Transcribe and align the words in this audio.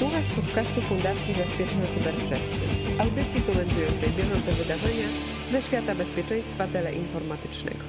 Słuchasz 0.00 0.26
podcastu 0.36 0.80
Fundacji 0.80 1.34
Bezpieczna 1.34 1.82
Cyberprzestrzeń, 1.94 2.68
audycji 2.98 3.40
komentującej 3.42 4.08
bieżące 4.08 4.52
wydarzenia 4.52 5.06
ze 5.52 5.62
świata 5.62 5.94
bezpieczeństwa 5.94 6.66
teleinformatycznego. 6.66 7.84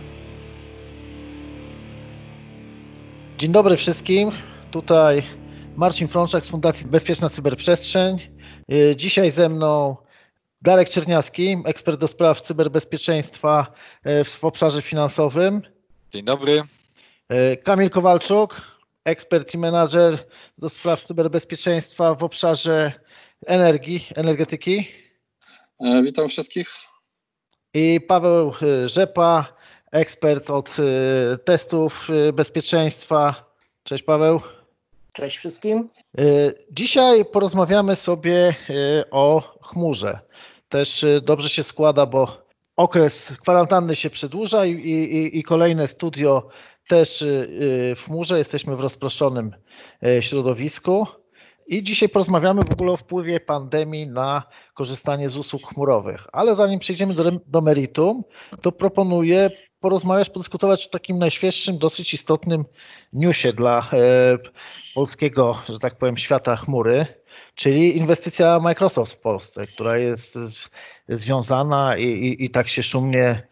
Dzień 3.38 3.52
dobry 3.52 3.78
wszystkim. 3.78 4.32
Tutaj 4.72 5.24
Marcin 5.76 6.08
Frączak 6.08 6.46
z 6.46 6.50
Fundacji 6.50 6.88
Bezpieczna 6.88 7.30
Cyberprzestrzeń. 7.30 8.18
Y, 8.72 8.96
Dzisiaj 8.96 9.32
ze 9.32 9.50
mną 9.50 9.98
Darek 10.62 10.90
Czerniacki, 10.90 11.58
ekspert 11.66 12.00
do 12.00 12.08
spraw 12.08 12.42
cyberbezpieczeństwa 12.42 13.68
y, 14.08 14.24
w 14.24 14.44
obszarze 14.44 14.82
finansowym. 14.82 15.62
Dzień 16.10 16.24
dobry. 16.24 16.62
Y, 17.54 17.58
Kamil 17.58 17.90
Kowalczuk, 17.90 18.71
ekspert 19.06 19.54
i 19.54 19.58
menadżer 19.58 20.18
do 20.58 20.70
spraw 20.70 21.02
cyberbezpieczeństwa 21.02 22.16
w 22.16 22.24
obszarze 22.24 22.92
energii, 23.46 24.08
energetyki. 24.16 24.88
E, 25.80 26.04
Witam 26.04 26.30
wszystkich. 26.30 26.70
I 27.74 28.02
Paweł 28.02 28.54
y, 28.62 28.88
Rzepa, 28.88 29.54
ekspert 29.92 30.50
od 30.50 30.78
y, 30.80 31.38
testów 31.38 32.08
bezpieczeństwa. 32.34 33.52
Cześć 33.84 34.04
Paweł. 34.04 34.42
Cześć 35.14 35.38
wszystkim. 35.38 35.90
Dzisiaj 36.72 37.26
porozmawiamy 37.26 37.96
sobie 37.96 38.56
o 39.12 39.42
chmurze. 39.62 40.20
Też 40.70 41.06
dobrze 41.22 41.50
się 41.50 41.64
składa, 41.64 42.06
bo 42.06 42.46
okres 42.76 43.34
kwarantanny 43.42 43.96
się 43.96 44.10
przedłuża 44.10 44.66
i, 44.66 44.72
i, 44.72 45.40
i 45.40 45.44
kolejne 45.44 45.88
studio 45.88 46.50
też 46.92 47.22
y, 47.22 47.26
y, 47.92 47.96
w 47.96 48.06
chmurze. 48.06 48.38
Jesteśmy 48.38 48.76
w 48.76 48.80
rozproszonym 48.80 49.56
y, 50.06 50.22
środowisku. 50.22 51.08
I 51.68 51.84
dzisiaj 51.84 52.10
porozmawiamy 52.10 52.64
w 52.64 52.72
ogóle 52.72 52.92
o 52.92 52.98
wpływie 52.98 53.40
pandemii 53.40 54.08
na 54.08 54.44
korzystanie 54.74 55.30
z 55.30 55.38
usług 55.38 55.62
chmurowych. 55.74 56.28
Ale 56.32 56.56
zanim 56.56 56.80
przejdziemy 56.80 57.14
do, 57.14 57.32
do 57.48 57.62
meritum, 57.62 58.24
to 58.62 58.72
proponuję 58.72 59.52
porozmawiać, 59.80 60.30
podyskutować 60.30 60.86
o 60.86 60.90
takim 60.90 61.18
najświeższym, 61.18 61.78
dosyć 61.78 62.14
istotnym 62.14 62.66
newsie 63.14 63.54
dla 63.54 63.90
e, 63.94 64.38
polskiego, 64.96 65.58
że 65.70 65.80
tak 65.80 65.98
powiem, 65.98 66.18
świata 66.18 66.56
chmury, 66.56 67.06
czyli 67.56 67.98
inwestycja 67.98 68.60
Microsoft 68.60 69.14
w 69.14 69.20
Polsce, 69.20 69.68
która 69.68 69.98
jest 69.98 70.36
z, 70.36 70.70
związana 71.10 71.98
i, 71.98 72.06
i, 72.06 72.46
i 72.46 72.50
tak 72.50 72.68
się 72.68 72.84
szumnie 72.84 73.48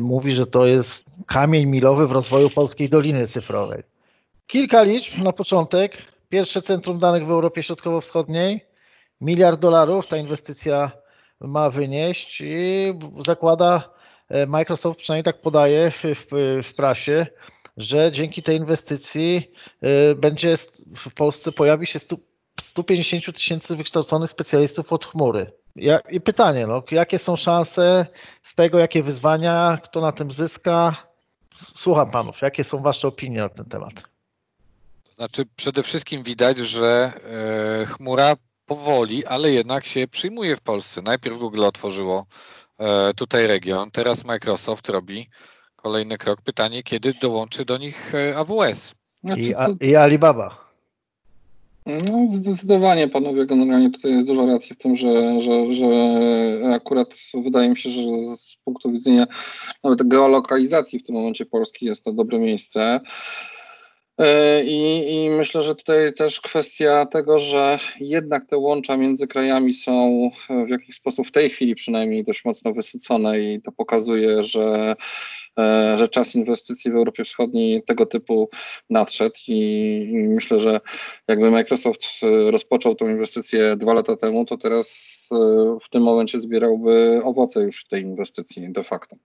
mówi, 0.00 0.30
że 0.30 0.46
to 0.46 0.66
jest 0.66 1.06
kamień 1.26 1.66
milowy 1.66 2.06
w 2.06 2.12
rozwoju 2.12 2.50
polskiej 2.50 2.88
Doliny 2.88 3.26
Cyfrowej. 3.26 3.82
Kilka 4.46 4.82
liczb 4.82 5.22
na 5.22 5.32
początek. 5.32 5.96
Pierwsze 6.28 6.62
centrum 6.62 6.98
danych 6.98 7.26
w 7.26 7.30
Europie 7.30 7.62
Środkowo-Wschodniej. 7.62 8.66
Miliard 9.20 9.60
dolarów 9.60 10.06
ta 10.06 10.16
inwestycja 10.16 10.90
ma 11.40 11.70
wynieść 11.70 12.40
i 12.40 12.94
zakłada 13.18 13.90
e, 14.28 14.46
Microsoft, 14.46 14.98
przynajmniej 14.98 15.24
tak 15.24 15.40
podaje 15.40 15.90
w, 15.90 16.02
w, 16.02 16.26
w 16.62 16.74
prasie, 16.74 17.26
że 17.76 18.12
dzięki 18.12 18.42
tej 18.42 18.56
inwestycji 18.56 19.50
y, 20.10 20.14
będzie 20.14 20.54
w 20.96 21.14
Polsce 21.14 21.52
pojawi 21.52 21.86
się 21.86 21.98
stu, 21.98 22.18
150 22.62 23.36
tysięcy 23.36 23.76
wykształconych 23.76 24.30
specjalistów 24.30 24.92
od 24.92 25.06
chmury. 25.06 25.52
Ja, 25.76 25.98
I 25.98 26.20
pytanie, 26.20 26.66
no, 26.66 26.82
jakie 26.90 27.18
są 27.18 27.36
szanse 27.36 28.06
z 28.42 28.54
tego, 28.54 28.78
jakie 28.78 29.02
wyzwania, 29.02 29.78
kto 29.84 30.00
na 30.00 30.12
tym 30.12 30.30
zyska? 30.30 30.96
Słucham 31.56 32.10
panów, 32.10 32.40
jakie 32.42 32.64
są 32.64 32.82
wasze 32.82 33.08
opinie 33.08 33.40
na 33.40 33.48
ten 33.48 33.66
temat? 33.66 33.94
To 35.04 35.12
znaczy 35.12 35.46
przede 35.56 35.82
wszystkim 35.82 36.22
widać, 36.22 36.58
że 36.58 37.12
e, 37.82 37.86
chmura 37.86 38.36
powoli, 38.66 39.26
ale 39.26 39.50
jednak 39.50 39.86
się 39.86 40.08
przyjmuje 40.08 40.56
w 40.56 40.60
Polsce. 40.60 41.02
Najpierw 41.02 41.38
Google 41.38 41.64
otworzyło 41.64 42.26
e, 42.78 43.14
tutaj 43.14 43.46
region, 43.46 43.90
teraz 43.90 44.24
Microsoft 44.24 44.88
robi 44.88 45.28
kolejny 45.76 46.18
krok. 46.18 46.42
Pytanie, 46.42 46.82
kiedy 46.82 47.14
dołączy 47.14 47.64
do 47.64 47.78
nich 47.78 48.14
e, 48.14 48.36
AWS? 48.36 48.94
Znaczy, 49.24 49.40
I, 49.40 49.54
a, 49.54 49.68
I 49.80 49.96
Alibaba. 49.96 50.71
No, 51.86 52.26
zdecydowanie 52.28 53.08
panowie 53.08 53.46
generalnie 53.46 53.90
tutaj 53.90 54.12
jest 54.12 54.26
dużo 54.26 54.46
racji 54.46 54.74
w 54.74 54.78
tym, 54.78 54.96
że, 54.96 55.40
że, 55.40 55.72
że 55.72 55.86
akurat 56.74 57.14
wydaje 57.34 57.70
mi 57.70 57.78
się, 57.78 57.90
że 57.90 58.02
z 58.36 58.56
punktu 58.64 58.92
widzenia 58.92 59.26
nawet 59.84 60.08
geolokalizacji 60.08 60.98
w 60.98 61.02
tym 61.02 61.14
momencie 61.14 61.46
Polski 61.46 61.86
jest 61.86 62.04
to 62.04 62.12
dobre 62.12 62.38
miejsce. 62.38 63.00
E, 64.18 64.64
I, 64.64 65.14
I 65.14 65.30
myślę, 65.30 65.62
że 65.62 65.74
tutaj 65.74 66.14
też 66.14 66.40
kwestia 66.40 67.06
tego, 67.06 67.38
że 67.38 67.78
jednak 68.00 68.46
te 68.46 68.56
łącza 68.56 68.96
między 68.96 69.26
krajami 69.26 69.74
są 69.74 70.30
w 70.66 70.68
jakiś 70.68 70.96
sposób 70.96 71.26
w 71.26 71.32
tej 71.32 71.50
chwili 71.50 71.74
przynajmniej 71.74 72.24
dość 72.24 72.44
mocno 72.44 72.72
wysycone 72.72 73.40
i 73.40 73.62
to 73.62 73.72
pokazuje, 73.72 74.42
że, 74.42 74.96
e, 75.58 75.94
że 75.98 76.08
czas 76.08 76.34
inwestycji 76.34 76.92
w 76.92 76.96
Europie 76.96 77.24
Wschodniej 77.24 77.82
tego 77.82 78.06
typu 78.06 78.50
nadszedł 78.90 79.36
i, 79.48 79.60
i 80.10 80.16
myślę, 80.16 80.58
że 80.58 80.80
jakby 81.28 81.50
Microsoft 81.50 82.02
e, 82.22 82.50
rozpoczął 82.50 82.94
tą 82.94 83.08
inwestycję 83.08 83.76
dwa 83.76 83.94
lata 83.94 84.16
temu, 84.16 84.44
to 84.44 84.58
teraz 84.58 85.18
e, 85.32 85.36
w 85.86 85.90
tym 85.90 86.02
momencie 86.02 86.38
zbierałby 86.38 87.20
owoce 87.24 87.60
już 87.60 87.86
tej 87.86 88.02
inwestycji 88.02 88.72
de 88.72 88.82
facto. 88.84 89.16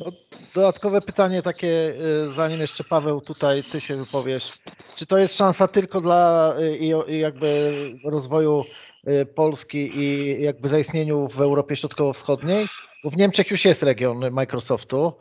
No, 0.00 0.12
dodatkowe 0.54 1.00
pytanie 1.00 1.42
takie, 1.42 1.94
y, 2.28 2.32
zanim 2.32 2.60
jeszcze 2.60 2.84
Paweł 2.84 3.20
tutaj 3.20 3.64
ty 3.64 3.80
się 3.80 3.96
wypowiesz. 3.96 4.52
Czy 4.96 5.06
to 5.06 5.18
jest 5.18 5.36
szansa 5.36 5.68
tylko 5.68 6.00
dla 6.00 6.54
y, 6.60 6.78
i, 6.78 6.92
i 7.12 7.18
jakby 7.18 7.72
rozwoju 8.04 8.64
y, 9.08 9.26
Polski 9.26 9.98
i 9.98 10.36
jakby 10.42 10.68
zaistnieniu 10.68 11.28
w 11.28 11.40
Europie 11.40 11.76
Środkowo-Wschodniej? 11.76 12.66
Bo 13.04 13.10
w 13.10 13.16
Niemczech 13.16 13.50
już 13.50 13.64
jest 13.64 13.82
region 13.82 14.30
Microsoftu. 14.30 15.12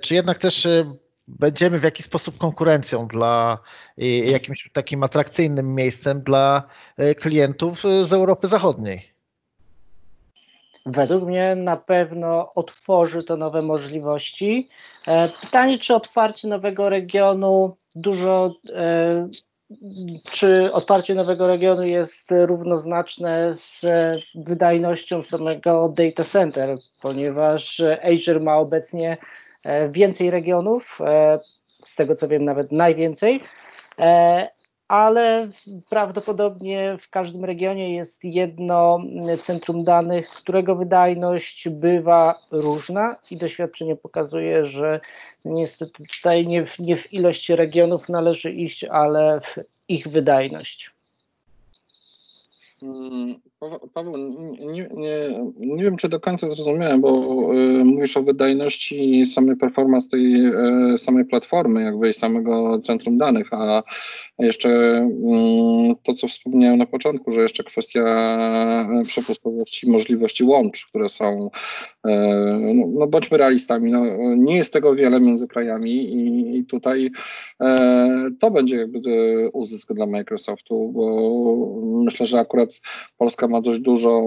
Czy 0.00 0.14
jednak 0.14 0.38
też 0.38 0.68
będziemy 1.28 1.78
w 1.78 1.82
jakiś 1.82 2.06
sposób 2.06 2.38
konkurencją 2.38 3.08
dla 3.08 3.58
jakimś 4.24 4.70
takim 4.72 5.02
atrakcyjnym 5.02 5.74
miejscem 5.74 6.22
dla 6.22 6.62
klientów 7.20 7.82
z 8.04 8.12
Europy 8.12 8.48
Zachodniej? 8.48 9.09
Według 10.86 11.24
mnie 11.24 11.56
na 11.56 11.76
pewno 11.76 12.54
otworzy 12.54 13.24
to 13.24 13.36
nowe 13.36 13.62
możliwości. 13.62 14.68
E, 15.06 15.28
Pytanie, 15.40 15.78
czy 15.78 15.94
otwarcie 15.94 16.48
nowego 16.48 16.88
regionu 16.88 17.76
dużo, 17.94 18.54
e, 18.74 19.28
czy 20.30 20.72
otwarcie 20.72 21.14
nowego 21.14 21.46
regionu 21.46 21.82
jest 21.82 22.30
równoznaczne 22.30 23.54
z 23.54 23.86
wydajnością 24.34 25.22
samego 25.22 25.88
data 25.88 26.24
center, 26.24 26.78
ponieważ 27.02 27.82
Azure 28.02 28.40
ma 28.40 28.56
obecnie 28.56 29.16
e, 29.64 29.88
więcej 29.88 30.30
regionów, 30.30 30.98
e, 31.00 31.40
z 31.84 31.94
tego 31.94 32.14
co 32.14 32.28
wiem 32.28 32.44
nawet 32.44 32.72
najwięcej, 32.72 33.40
e, 33.98 34.59
ale 34.90 35.50
prawdopodobnie 35.88 36.98
w 37.00 37.10
każdym 37.10 37.44
regionie 37.44 37.94
jest 37.94 38.24
jedno 38.24 38.98
centrum 39.42 39.84
danych, 39.84 40.28
którego 40.28 40.76
wydajność 40.76 41.68
bywa 41.68 42.38
różna 42.50 43.16
i 43.30 43.36
doświadczenie 43.36 43.96
pokazuje, 43.96 44.66
że 44.66 45.00
niestety 45.44 46.02
tutaj 46.02 46.46
nie 46.46 46.66
w, 46.66 46.78
nie 46.78 46.96
w 46.96 47.12
ilość 47.12 47.48
regionów 47.48 48.08
należy 48.08 48.52
iść, 48.52 48.84
ale 48.84 49.40
w 49.40 49.60
ich 49.88 50.08
wydajność. 50.08 50.90
Paweł- 53.94 54.16
nie, 54.60 54.88
nie, 54.94 55.40
nie 55.56 55.84
wiem, 55.84 55.96
czy 55.96 56.08
do 56.08 56.20
końca 56.20 56.48
zrozumiałem, 56.48 57.00
bo 57.00 57.10
y, 57.54 57.84
mówisz 57.84 58.16
o 58.16 58.22
wydajności 58.22 59.26
samej 59.26 59.56
performance 59.56 60.08
tej 60.08 60.46
y, 60.94 60.98
samej 60.98 61.24
platformy, 61.24 61.82
jakby 61.82 62.10
i 62.10 62.14
samego 62.14 62.78
centrum 62.78 63.18
danych, 63.18 63.52
a 63.52 63.82
jeszcze 64.38 64.70
mm, 64.70 65.96
to, 66.02 66.14
co 66.14 66.28
wspomniałem 66.28 66.78
na 66.78 66.86
początku, 66.86 67.32
że 67.32 67.42
jeszcze 67.42 67.64
kwestia 67.64 68.00
y, 69.02 69.04
przepustowości, 69.04 69.90
możliwości 69.90 70.44
łącz, 70.44 70.86
które 70.86 71.08
są, 71.08 71.50
y, 72.06 72.10
no, 72.74 72.86
no 72.98 73.06
bądźmy 73.06 73.38
realistami, 73.38 73.92
no, 73.92 74.04
nie 74.36 74.56
jest 74.56 74.72
tego 74.72 74.94
wiele 74.94 75.20
między 75.20 75.48
krajami 75.48 75.90
i, 75.90 76.56
i 76.58 76.64
tutaj 76.64 77.10
e, 77.60 78.30
to 78.40 78.50
będzie 78.50 78.76
jakby 78.76 79.00
uzysk 79.52 79.92
dla 79.92 80.06
Microsoftu, 80.06 80.88
bo 80.88 82.02
myślę, 82.04 82.26
że 82.26 82.38
akurat 82.38 82.80
Polska 83.18 83.49
ma 83.50 83.60
dość 83.60 83.80
dużą, 83.80 84.20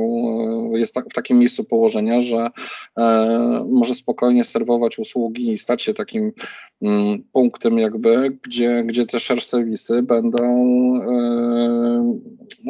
e, 0.73 0.79
jest 0.79 0.93
tak, 0.93 1.05
w 1.09 1.13
takim 1.13 1.39
miejscu 1.39 1.63
położenia, 1.63 2.21
że 2.21 2.49
e, 2.97 3.65
może 3.69 3.95
spokojnie 3.95 4.43
serwować 4.43 4.99
usługi 4.99 5.51
i 5.51 5.57
stać 5.57 5.83
się 5.83 5.93
takim 5.93 6.31
mm, 6.81 7.23
punktem 7.31 7.79
jakby, 7.79 8.37
gdzie, 8.43 8.83
gdzie 8.85 9.05
te 9.05 9.19
share 9.19 9.41
serwisy 9.41 10.03
będą 10.03 10.43
e, 11.01 12.19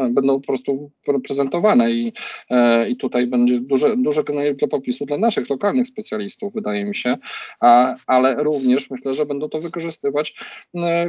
będą 0.09 0.41
po 0.41 0.47
prostu 0.47 0.91
reprezentowane 1.07 1.91
i, 1.91 2.13
i 2.89 2.97
tutaj 2.97 3.27
będzie 3.27 3.59
duże, 3.59 3.97
duże 3.97 4.23
do 4.61 4.67
popisu 4.67 5.05
dla 5.05 5.17
naszych 5.17 5.49
lokalnych 5.49 5.87
specjalistów, 5.87 6.53
wydaje 6.53 6.85
mi 6.85 6.95
się, 6.95 7.17
a, 7.59 7.95
ale 8.07 8.43
również 8.43 8.89
myślę, 8.89 9.13
że 9.13 9.25
będą 9.25 9.49
to 9.49 9.61
wykorzystywać 9.61 10.35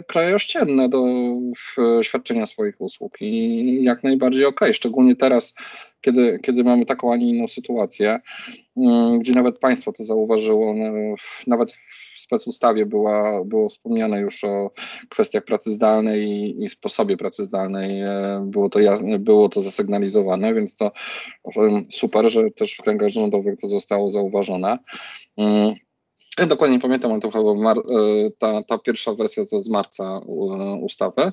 kraje 0.07 0.35
ościenne 0.35 0.89
do 0.89 1.05
świadczenia 2.03 2.47
swoich 2.47 2.81
usług 2.81 3.17
i 3.21 3.85
jak 3.85 4.03
najbardziej 4.03 4.45
okej, 4.45 4.75
szczególnie 4.75 5.17
teraz, 5.17 5.55
kiedy, 6.05 6.39
kiedy 6.43 6.65
mamy 6.65 6.87
taką, 6.87 7.13
a 7.13 7.17
nie 7.17 7.29
inną 7.29 7.49
sytuację, 7.49 8.21
gdzie 9.19 9.33
nawet 9.33 9.59
państwo 9.59 9.93
to 9.93 10.05
zauważyło, 10.05 10.75
nawet 11.47 11.73
w 11.73 12.21
specustawie 12.21 12.87
była, 12.87 13.45
było 13.45 13.69
wspomniane 13.69 14.21
już 14.21 14.45
o 14.45 14.71
kwestiach 15.09 15.45
pracy 15.45 15.73
zdalnej 15.73 16.23
i, 16.23 16.65
i 16.65 16.69
sposobie 16.69 17.17
pracy 17.17 17.45
zdalnej. 17.45 18.01
E, 18.01 18.47
było 18.47 18.71
to, 18.71 18.81
jasne, 18.81 19.19
było 19.19 19.49
to 19.49 19.61
zasygnalizowane, 19.61 20.55
więc 20.55 20.77
to 20.77 20.93
super, 21.91 22.31
że 22.31 22.51
też 22.51 22.75
w 22.75 22.83
kręgach 22.83 23.09
rządowych 23.09 23.59
to 23.59 23.69
zostało 23.69 24.11
zauważone. 24.11 24.79
Mm, 25.37 25.75
ja 26.39 26.47
dokładnie 26.47 26.77
nie 26.77 26.83
pamiętam, 26.83 27.13
ale 27.13 27.21
to 27.21 27.31
chyba 27.31 27.55
mar- 27.55 27.79
e, 27.79 28.31
ta, 28.39 28.63
ta 28.63 28.79
pierwsza 28.79 29.15
wersja 29.15 29.45
to 29.45 29.61
z 29.61 29.69
marca 29.69 30.05
e, 30.05 30.75
ustawy. 30.83 31.33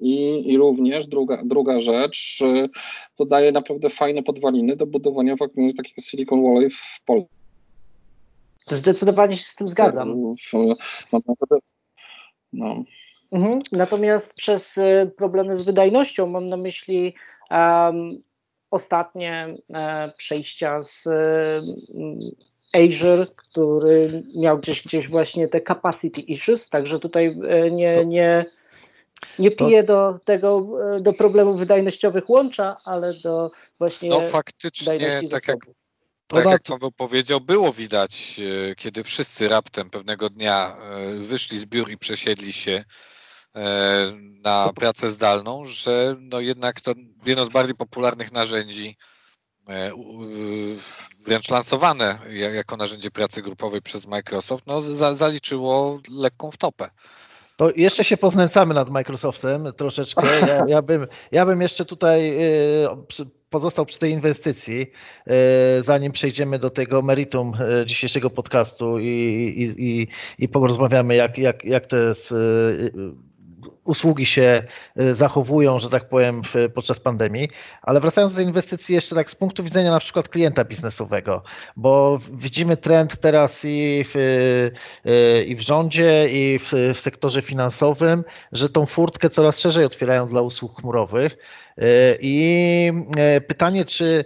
I, 0.00 0.52
I, 0.52 0.58
również 0.58 1.06
druga, 1.06 1.42
druga 1.44 1.80
rzecz, 1.80 2.38
to 3.16 3.24
daje 3.24 3.52
naprawdę 3.52 3.90
fajne 3.90 4.22
podwaliny 4.22 4.76
do 4.76 4.86
budowania 4.86 5.36
takiego 5.76 6.00
Silicon 6.00 6.42
Valley 6.42 6.70
w 6.70 7.00
Polsce. 7.04 7.40
Zdecydowanie 8.70 9.36
się 9.36 9.44
z 9.44 9.54
tym 9.54 9.66
zgadzam. 9.66 10.34
No. 12.52 12.84
Mhm. 13.32 13.60
Natomiast 13.72 14.34
przez 14.34 14.78
e, 14.78 15.10
problemy 15.16 15.56
z 15.56 15.62
wydajnością 15.62 16.26
mam 16.26 16.46
na 16.46 16.56
myśli 16.56 17.14
um, 17.50 18.22
ostatnie 18.70 19.54
e, 19.74 20.12
przejścia 20.16 20.82
z 20.82 21.06
e, 21.06 21.62
Azure, 22.72 23.26
który 23.36 24.22
miał 24.36 24.58
gdzieś, 24.58 24.82
gdzieś 24.82 25.08
właśnie 25.08 25.48
te 25.48 25.60
capacity 25.60 26.20
issues, 26.20 26.68
także 26.68 26.98
tutaj 26.98 27.36
e, 27.48 27.70
nie, 27.70 28.06
nie, 28.06 28.44
nie 29.38 29.50
pije 29.50 29.82
do 29.82 30.20
tego, 30.24 30.66
e, 30.96 31.00
do 31.00 31.12
problemów 31.12 31.58
wydajnościowych 31.58 32.30
łącza, 32.30 32.76
ale 32.84 33.14
do 33.14 33.50
właśnie 33.78 34.08
No 34.08 34.20
faktycznie, 34.20 34.86
tak 35.30 35.48
jak, 35.48 35.66
tak 36.26 36.44
jak 36.44 36.62
Paweł 36.62 36.92
powiedział, 36.92 37.40
było 37.40 37.72
widać, 37.72 38.40
e, 38.70 38.74
kiedy 38.74 39.04
wszyscy 39.04 39.48
raptem 39.48 39.90
pewnego 39.90 40.30
dnia 40.30 40.76
e, 40.76 41.10
wyszli 41.14 41.58
z 41.58 41.66
biur 41.66 41.90
i 41.90 41.98
przesiedli 41.98 42.52
się 42.52 42.84
na 44.42 44.72
pracę 44.74 45.10
zdalną, 45.10 45.64
że 45.64 46.16
no 46.20 46.40
jednak 46.40 46.80
to 46.80 46.92
jedno 47.26 47.44
z 47.44 47.48
bardziej 47.48 47.76
popularnych 47.76 48.32
narzędzi, 48.32 48.96
wręcz 51.20 51.50
lansowane 51.50 52.18
jako 52.54 52.76
narzędzie 52.76 53.10
pracy 53.10 53.42
grupowej 53.42 53.82
przez 53.82 54.06
Microsoft, 54.06 54.66
no 54.66 54.80
zaliczyło 55.14 56.00
lekką 56.10 56.50
wtopę. 56.50 56.90
Jeszcze 57.76 58.04
się 58.04 58.16
poznęcamy 58.16 58.74
nad 58.74 58.90
Microsoftem 58.90 59.72
troszeczkę. 59.76 60.22
Ja, 60.46 60.64
ja, 60.66 60.82
bym, 60.82 61.06
ja 61.32 61.46
bym 61.46 61.62
jeszcze 61.62 61.84
tutaj 61.84 62.44
y, 62.84 62.88
pozostał 63.50 63.86
przy 63.86 63.98
tej 63.98 64.12
inwestycji, 64.12 64.90
y, 65.78 65.82
zanim 65.82 66.12
przejdziemy 66.12 66.58
do 66.58 66.70
tego 66.70 67.02
meritum 67.02 67.52
y, 67.82 67.86
dzisiejszego 67.86 68.30
podcastu 68.30 68.98
i, 68.98 69.06
i, 69.06 69.84
i, 69.88 70.08
i 70.38 70.48
porozmawiamy, 70.48 71.14
jak, 71.14 71.38
jak, 71.38 71.64
jak 71.64 71.86
te 71.86 72.14
usługi 73.84 74.26
się 74.26 74.62
y, 75.00 75.14
zachowują, 75.14 75.78
że 75.78 75.90
tak 75.90 76.08
powiem, 76.08 76.42
podczas 76.74 77.00
pandemii. 77.00 77.48
Ale 77.82 78.00
wracając 78.00 78.34
do 78.34 78.42
inwestycji 78.42 78.94
jeszcze 78.94 79.14
tak 79.14 79.30
z 79.30 79.34
punktu 79.34 79.64
widzenia 79.64 79.90
na 79.90 80.00
przykład 80.00 80.28
klienta 80.28 80.64
biznesowego, 80.64 81.42
bo 81.76 82.18
widzimy 82.32 82.76
trend 82.76 83.20
teraz 83.20 83.64
i 83.64 84.04
w, 84.08 84.16
y, 85.06 85.44
i 85.44 85.56
w 85.56 85.60
rządzie, 85.60 86.28
i 86.30 86.58
w, 86.58 86.72
w 86.94 87.00
sektorze 87.00 87.42
finansowym, 87.42 88.24
że 88.52 88.68
tą 88.68 88.86
furtkę 88.86 89.30
coraz 89.30 89.58
szerzej 89.58 89.84
otwierają 89.84 90.28
dla 90.28 90.42
usług 90.42 90.80
chmurowych. 90.80 91.36
Y, 91.78 91.82
I 92.20 92.92
pytanie, 93.48 93.84
czy 93.84 94.24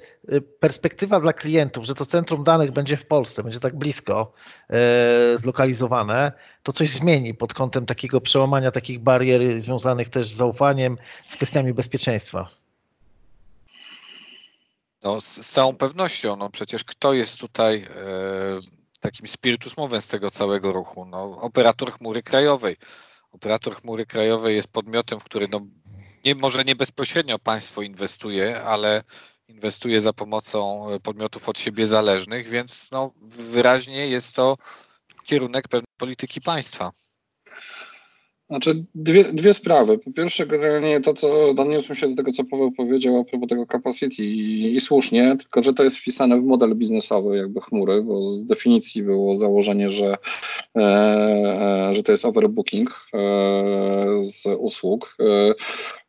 perspektywa 0.61 1.21
dla 1.21 1.33
klientów, 1.33 1.85
że 1.85 1.95
to 1.95 2.07
centrum 2.07 2.45
danych 2.45 2.73
będzie 2.73 2.97
w 2.97 3.07
Polsce, 3.07 3.43
będzie 3.43 3.61
tak 3.61 3.77
blisko 3.77 4.33
zlokalizowane, 5.37 6.33
to 6.63 6.73
coś 6.73 6.91
zmieni 6.91 7.35
pod 7.35 7.55
kątem 7.55 7.87
takiego 7.87 8.21
przełamania 8.21 8.71
takich 8.71 8.99
barier 8.99 9.41
związanych 9.59 10.09
też 10.09 10.33
z 10.33 10.37
zaufaniem, 10.37 10.99
z 11.29 11.37
kwestiami 11.37 11.75
bezpieczeństwa. 11.75 12.49
No, 15.03 15.21
z, 15.21 15.25
z 15.27 15.51
całą 15.51 15.77
pewnością, 15.77 16.37
no 16.37 16.51
przecież 16.51 16.85
kto 16.85 17.13
jest 17.13 17.41
tutaj 17.41 17.83
e, 17.83 17.89
takim 19.01 19.27
spiritus 19.27 19.77
movens 19.77 20.07
tego 20.07 20.31
całego 20.31 20.73
ruchu? 20.73 21.05
No, 21.05 21.41
operator 21.41 21.93
chmury 21.93 22.23
krajowej. 22.23 22.77
Operator 23.33 23.77
chmury 23.77 24.07
krajowej 24.07 24.57
jest 24.57 24.73
podmiotem, 24.73 25.21
w 25.21 25.25
który 25.25 25.49
no, 25.49 25.61
nie, 26.25 26.35
może 26.35 26.65
nie 26.65 26.77
bezpośrednio 26.77 27.39
państwo 27.39 27.83
inwestuje, 27.83 28.63
ale 28.63 29.03
inwestuje 29.49 30.01
za 30.01 30.13
pomocą 30.13 30.87
podmiotów 31.03 31.49
od 31.49 31.59
siebie 31.59 31.87
zależnych, 31.87 32.49
więc 32.49 32.91
no, 32.91 33.13
wyraźnie 33.23 34.09
jest 34.09 34.37
to 34.37 34.57
kierunek 35.25 35.69
pewnej 35.69 35.95
polityki 35.97 36.41
państwa. 36.41 36.93
Znaczy 38.55 38.85
dwie, 38.95 39.25
dwie 39.25 39.55
sprawy. 39.55 39.99
Po 39.99 40.13
pierwsze, 40.13 40.47
generalnie 40.47 41.01
to, 41.01 41.15
co 41.15 41.55
doniosłem 41.55 41.97
się 41.97 42.09
do 42.09 42.17
tego, 42.17 42.33
co 42.33 42.45
Paweł 42.45 42.73
powiedział 42.73 43.19
a 43.19 43.25
propos 43.25 43.49
tego 43.49 43.67
capacity 43.67 44.25
i, 44.25 44.77
i, 44.77 44.81
słusznie, 44.81 45.37
tylko 45.39 45.63
że 45.63 45.75
to 45.75 45.85
jest 45.85 45.97
wpisane 45.97 46.41
w 46.41 46.45
model 46.45 46.75
biznesowy 46.75 47.37
jakby 47.37 47.61
chmury, 47.61 48.03
bo 48.03 48.29
z 48.29 48.45
definicji 48.45 49.03
było 49.03 49.37
założenie, 49.37 49.91
że, 49.91 50.17
e, 50.77 50.81
e, 50.81 51.95
że 51.95 52.03
to 52.03 52.13
jest 52.13 52.25
overbooking 52.25 52.89
e, 53.15 53.19
z 54.19 54.47
usług. 54.59 55.17
E, 55.21 55.55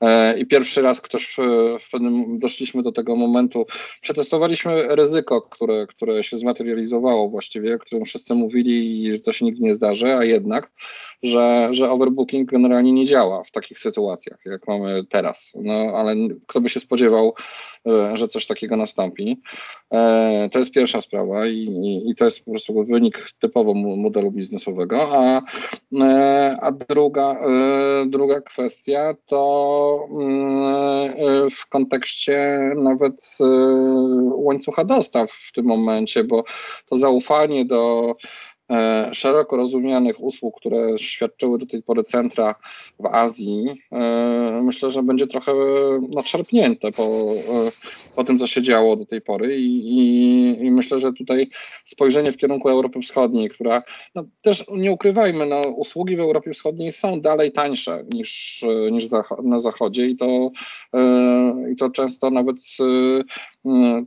e, 0.01 0.39
I 0.39 0.45
pierwszy 0.45 0.81
raz 0.81 1.01
ktoś 1.01 1.25
w, 1.25 1.37
w 1.79 1.89
pewnym, 1.91 2.39
doszliśmy 2.39 2.83
do 2.83 2.91
tego 2.91 3.15
momentu, 3.15 3.65
przetestowaliśmy 4.01 4.95
ryzyko, 4.95 5.41
które, 5.41 5.87
które 5.87 6.23
się 6.23 6.37
zmaterializowało 6.37 7.29
właściwie, 7.29 7.75
o 7.75 7.79
którym 7.79 8.05
wszyscy 8.05 8.35
mówili, 8.35 9.11
że 9.13 9.19
to 9.19 9.33
się 9.33 9.45
nigdy 9.45 9.61
nie 9.63 9.75
zdarzy, 9.75 10.15
a 10.15 10.23
jednak, 10.23 10.71
że, 11.23 11.67
że 11.71 11.91
overbooking 11.91 12.34
booking 12.35 12.51
generalnie 12.51 12.91
nie 12.91 13.05
działa 13.05 13.43
w 13.43 13.51
takich 13.51 13.79
sytuacjach, 13.79 14.39
jak 14.45 14.67
mamy 14.67 15.03
teraz. 15.09 15.53
No 15.61 15.73
ale 15.73 16.15
kto 16.47 16.61
by 16.61 16.69
się 16.69 16.79
spodziewał, 16.79 17.33
e, 17.87 18.17
że 18.17 18.27
coś 18.27 18.45
takiego 18.45 18.75
nastąpi. 18.75 19.41
E, 19.91 20.49
to 20.51 20.59
jest 20.59 20.73
pierwsza 20.73 21.01
sprawa 21.01 21.47
i, 21.47 22.03
i 22.05 22.15
to 22.15 22.25
jest 22.25 22.45
po 22.45 22.51
prostu 22.51 22.85
wynik 22.85 23.27
typowo 23.39 23.73
modelu 23.73 24.31
biznesowego. 24.31 25.17
A, 25.17 25.41
e, 26.01 26.57
a 26.61 26.71
druga, 26.71 27.37
druga 28.05 28.41
kwestia 28.41 29.13
to 29.25 30.07
mm, 30.11 31.49
w 31.51 31.69
kontekście 31.69 32.59
nawet 32.75 33.37
łańcucha 34.31 34.85
dostaw 34.85 35.31
w 35.31 35.51
tym 35.51 35.65
momencie, 35.65 36.23
bo 36.23 36.43
to 36.85 36.95
zaufanie 36.95 37.65
do 37.65 38.15
szeroko 39.13 39.57
rozumianych 39.57 40.23
usług, 40.23 40.59
które 40.59 40.97
świadczyły 40.97 41.59
do 41.59 41.65
tej 41.65 41.83
pory 41.83 42.03
centra 42.03 42.55
w 42.99 43.05
Azji, 43.05 43.65
e, 43.91 44.59
myślę, 44.63 44.89
że 44.89 45.03
będzie 45.03 45.27
trochę 45.27 45.51
nadszarpnięte 46.09 46.91
po, 46.91 47.03
e, 47.03 47.71
po 48.15 48.23
tym, 48.23 48.39
co 48.39 48.47
się 48.47 48.61
działo 48.61 48.95
do 48.95 49.05
tej 49.05 49.21
pory 49.21 49.57
i, 49.57 49.65
i, 49.65 50.65
i 50.65 50.71
myślę, 50.71 50.99
że 50.99 51.13
tutaj 51.13 51.49
spojrzenie 51.85 52.31
w 52.31 52.37
kierunku 52.37 52.69
Europy 52.69 53.01
Wschodniej, 53.01 53.49
która 53.49 53.83
no, 54.15 54.23
też 54.41 54.65
nie 54.71 54.91
ukrywajmy, 54.91 55.45
no, 55.45 55.61
usługi 55.61 56.15
w 56.15 56.19
Europie 56.19 56.53
Wschodniej 56.53 56.91
są 56.91 57.21
dalej 57.21 57.51
tańsze 57.51 58.05
niż, 58.13 58.65
niż 58.91 59.05
na 59.43 59.59
Zachodzie 59.59 60.07
i 60.07 60.15
to, 60.15 60.51
i 61.73 61.75
to 61.75 61.89
często 61.89 62.29
nawet 62.29 62.55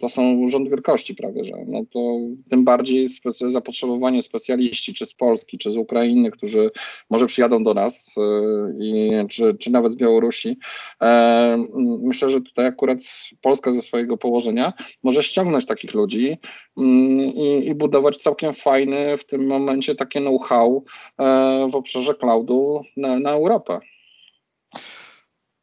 to 0.01 0.09
są 0.09 0.49
rząd 0.49 0.69
wielkości 0.69 1.15
prawie, 1.15 1.45
że 1.45 1.53
no 1.67 1.83
to 1.91 2.19
tym 2.51 2.65
bardziej 2.65 3.07
zapotrzebowanie 3.49 4.23
specjaliści, 4.23 4.95
czy 4.95 5.07
z 5.07 5.15
Polski, 5.15 5.59
czy 5.59 5.71
z 5.71 5.77
Ukrainy, 5.77 6.31
którzy 6.31 6.71
może 7.11 7.27
przyjadą 7.27 7.65
do 7.65 7.75
nas, 7.75 8.15
e, 8.19 8.85
i, 8.85 9.11
czy, 9.29 9.55
czy 9.55 9.73
nawet 9.73 9.93
z 9.93 9.97
Białorusi. 9.97 10.59
E, 11.03 11.65
myślę, 12.03 12.31
że 12.31 12.41
tutaj 12.41 12.67
akurat 12.67 12.99
Polska 13.41 13.73
ze 13.73 13.83
swojego 13.99 14.17
położenia 14.17 14.73
może 15.03 15.23
ściągnąć 15.23 15.67
takich 15.67 15.95
ludzi 15.95 16.39
mm, 16.77 17.21
i, 17.21 17.67
i 17.67 17.75
budować 17.75 18.17
całkiem 18.17 18.55
fajny 18.55 19.19
w 19.19 19.27
tym 19.27 19.47
momencie 19.47 19.95
takie 19.95 20.21
know-how 20.21 20.85
e, 21.19 21.69
w 21.73 21.75
obszarze 21.75 22.15
cloudu 22.15 22.83
na, 22.97 23.19
na 23.19 23.31
Europę. 23.31 23.79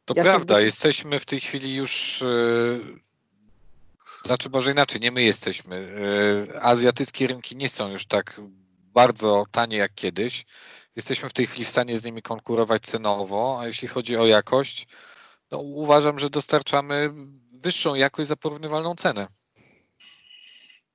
To 0.04 0.14
ja 0.16 0.22
prawda, 0.22 0.60
jesteśmy 0.60 1.18
w 1.18 1.24
tej 1.24 1.40
chwili 1.40 1.74
już 1.74 2.24
znaczy 4.24 4.50
może 4.50 4.72
inaczej, 4.72 5.00
nie 5.00 5.10
my 5.10 5.22
jesteśmy. 5.22 5.88
E, 6.54 6.62
azjatyckie 6.62 7.26
rynki 7.26 7.56
nie 7.56 7.68
są 7.68 7.90
już 7.90 8.06
tak 8.06 8.40
bardzo 8.94 9.44
tanie 9.50 9.76
jak 9.76 9.94
kiedyś, 9.94 10.46
jesteśmy 10.96 11.28
w 11.28 11.32
tej 11.32 11.46
chwili 11.46 11.64
w 11.64 11.68
stanie 11.68 11.98
z 11.98 12.04
nimi 12.04 12.22
konkurować 12.22 12.82
cenowo, 12.82 13.58
a 13.60 13.66
jeśli 13.66 13.88
chodzi 13.88 14.16
o 14.16 14.26
jakość, 14.26 14.86
no 15.50 15.58
uważam, 15.58 16.18
że 16.18 16.30
dostarczamy 16.30 17.12
wyższą 17.62 17.94
jakość 17.94 18.28
za 18.28 18.36
porównywalną 18.36 18.94
cenę. 18.94 19.28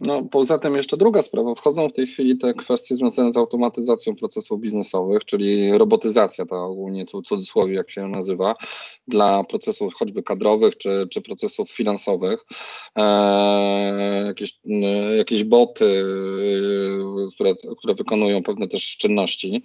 No, 0.06 0.24
poza 0.24 0.60
tym 0.60 0.76
jeszcze 0.76 0.98
druga 0.98 1.22
sprawa. 1.22 1.56
Wchodzą 1.56 1.90
w 1.90 1.94
tej 1.94 2.08
chwili 2.08 2.38
te 2.38 2.54
kwestie 2.54 2.96
związane 2.96 3.34
z 3.34 3.38
automatyzacją 3.38 4.16
procesów 4.16 4.62
biznesowych, 4.62 5.26
czyli 5.26 5.78
robotyzacja, 5.78 6.46
to 6.46 6.66
ogólnie 6.66 7.06
tu 7.06 7.22
cudzysłowie, 7.22 7.74
jak 7.74 7.92
się 7.92 8.08
nazywa, 8.08 8.56
dla 9.08 9.44
procesów 9.44 9.94
choćby 9.94 10.24
kadrowych 10.24 10.78
czy, 10.78 11.08
czy 11.12 11.22
procesów 11.22 11.72
finansowych. 11.72 12.46
E, 12.98 14.24
jakieś, 14.28 14.60
e, 14.70 15.18
jakieś 15.18 15.44
boty, 15.44 16.04
e, 17.26 17.32
które, 17.36 17.56
które 17.78 17.96
wykonują 17.96 18.44
pewne 18.44 18.68
też 18.68 18.98
czynności. 18.98 19.64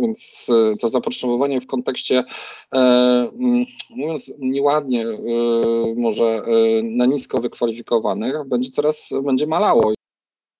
Więc 0.00 0.46
to 0.80 0.88
zapotrzebowanie 0.88 1.60
w 1.60 1.66
kontekście, 1.66 2.24
e, 2.74 3.30
mówiąc 3.90 4.32
nieładnie, 4.38 5.06
może 5.96 6.42
na 6.82 7.06
nisko 7.06 7.40
wykwalifikowanych, 7.40 8.34
będzie 8.46 8.70
coraz 8.80 9.08
będzie 9.24 9.46
malało, 9.46 9.92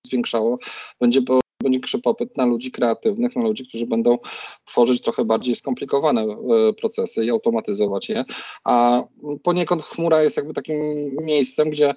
zwiększało, 0.07 0.59
będzie, 1.01 1.21
będzie 1.21 1.41
większy 1.63 2.03
popyt 2.03 2.37
na 2.37 2.47
ludzi 2.47 2.71
kreatywnych, 2.71 3.37
na 3.37 3.43
ludzi, 3.43 3.67
którzy 3.69 3.87
będą 3.87 4.19
tworzyć 4.65 5.03
trochę 5.03 5.25
bardziej 5.25 5.55
skomplikowane 5.57 6.23
e, 6.23 6.37
procesy 6.73 7.25
i 7.25 7.31
automatyzować 7.31 8.09
je, 8.09 8.25
a 8.65 9.03
poniekąd 9.43 9.83
chmura 9.83 10.23
jest 10.23 10.37
jakby 10.37 10.55
takim 10.55 10.77
miejscem, 11.23 11.71
gdzie 11.71 11.95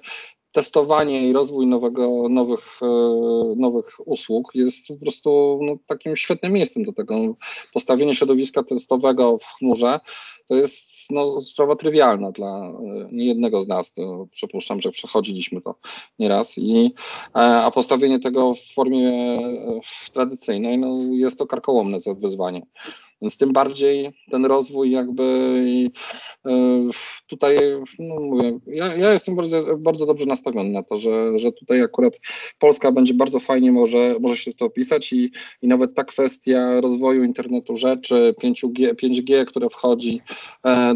testowanie 0.54 1.28
i 1.28 1.32
rozwój 1.32 1.66
nowego, 1.66 2.28
nowych, 2.28 2.82
e, 2.82 2.86
nowych 3.56 4.08
usług 4.08 4.54
jest 4.54 4.88
po 4.88 4.96
prostu 4.96 5.60
no, 5.62 5.76
takim 5.86 6.16
świetnym 6.16 6.52
miejscem 6.52 6.84
do 6.84 6.92
tego. 6.92 7.14
Postawienie 7.72 8.14
środowiska 8.14 8.62
testowego 8.62 9.38
w 9.38 9.44
chmurze 9.44 10.00
to 10.48 10.54
jest 10.54 11.10
no, 11.10 11.40
sprawa 11.40 11.76
trywialna 11.76 12.32
dla 12.32 12.48
e, 12.48 13.08
niejednego 13.12 13.62
z 13.62 13.68
nas. 13.68 13.94
Przypuszczam, 14.30 14.82
że 14.82 14.90
przechodziliśmy 14.90 15.60
to 15.60 15.74
nieraz. 16.18 16.58
I, 16.58 16.94
e, 17.34 17.40
a 17.40 17.70
postawienie 17.70 18.20
tego 18.20 18.54
w 18.54 18.72
formie 18.74 19.38
tradycyjnej 20.12 20.78
no, 20.78 20.88
jest 21.12 21.38
to 21.38 21.46
karkołomne 21.46 21.98
wyzwanie. 22.16 22.62
Więc 23.24 23.36
tym 23.36 23.52
bardziej 23.52 24.10
ten 24.30 24.44
rozwój 24.44 24.90
jakby 24.90 25.24
tutaj, 27.26 27.58
no 27.98 28.14
mówię, 28.20 28.58
ja, 28.66 28.96
ja, 28.96 29.12
jestem 29.12 29.36
bardzo, 29.36 29.76
bardzo 29.78 30.06
dobrze 30.06 30.26
nastawiony 30.26 30.70
na 30.70 30.82
to, 30.82 30.96
że, 30.96 31.38
że 31.38 31.52
tutaj 31.52 31.82
akurat 31.82 32.20
Polska 32.58 32.92
będzie 32.92 33.14
bardzo 33.14 33.40
fajnie 33.40 33.72
może, 33.72 34.16
może 34.20 34.36
się 34.36 34.52
to 34.52 34.64
opisać 34.64 35.12
i, 35.12 35.30
i 35.62 35.68
nawet 35.68 35.94
ta 35.94 36.04
kwestia 36.04 36.80
rozwoju 36.80 37.24
internetu 37.24 37.76
rzeczy, 37.76 38.34
5G, 38.42 38.94
5G 38.94 39.44
które 39.44 39.70
wchodzi 39.70 40.20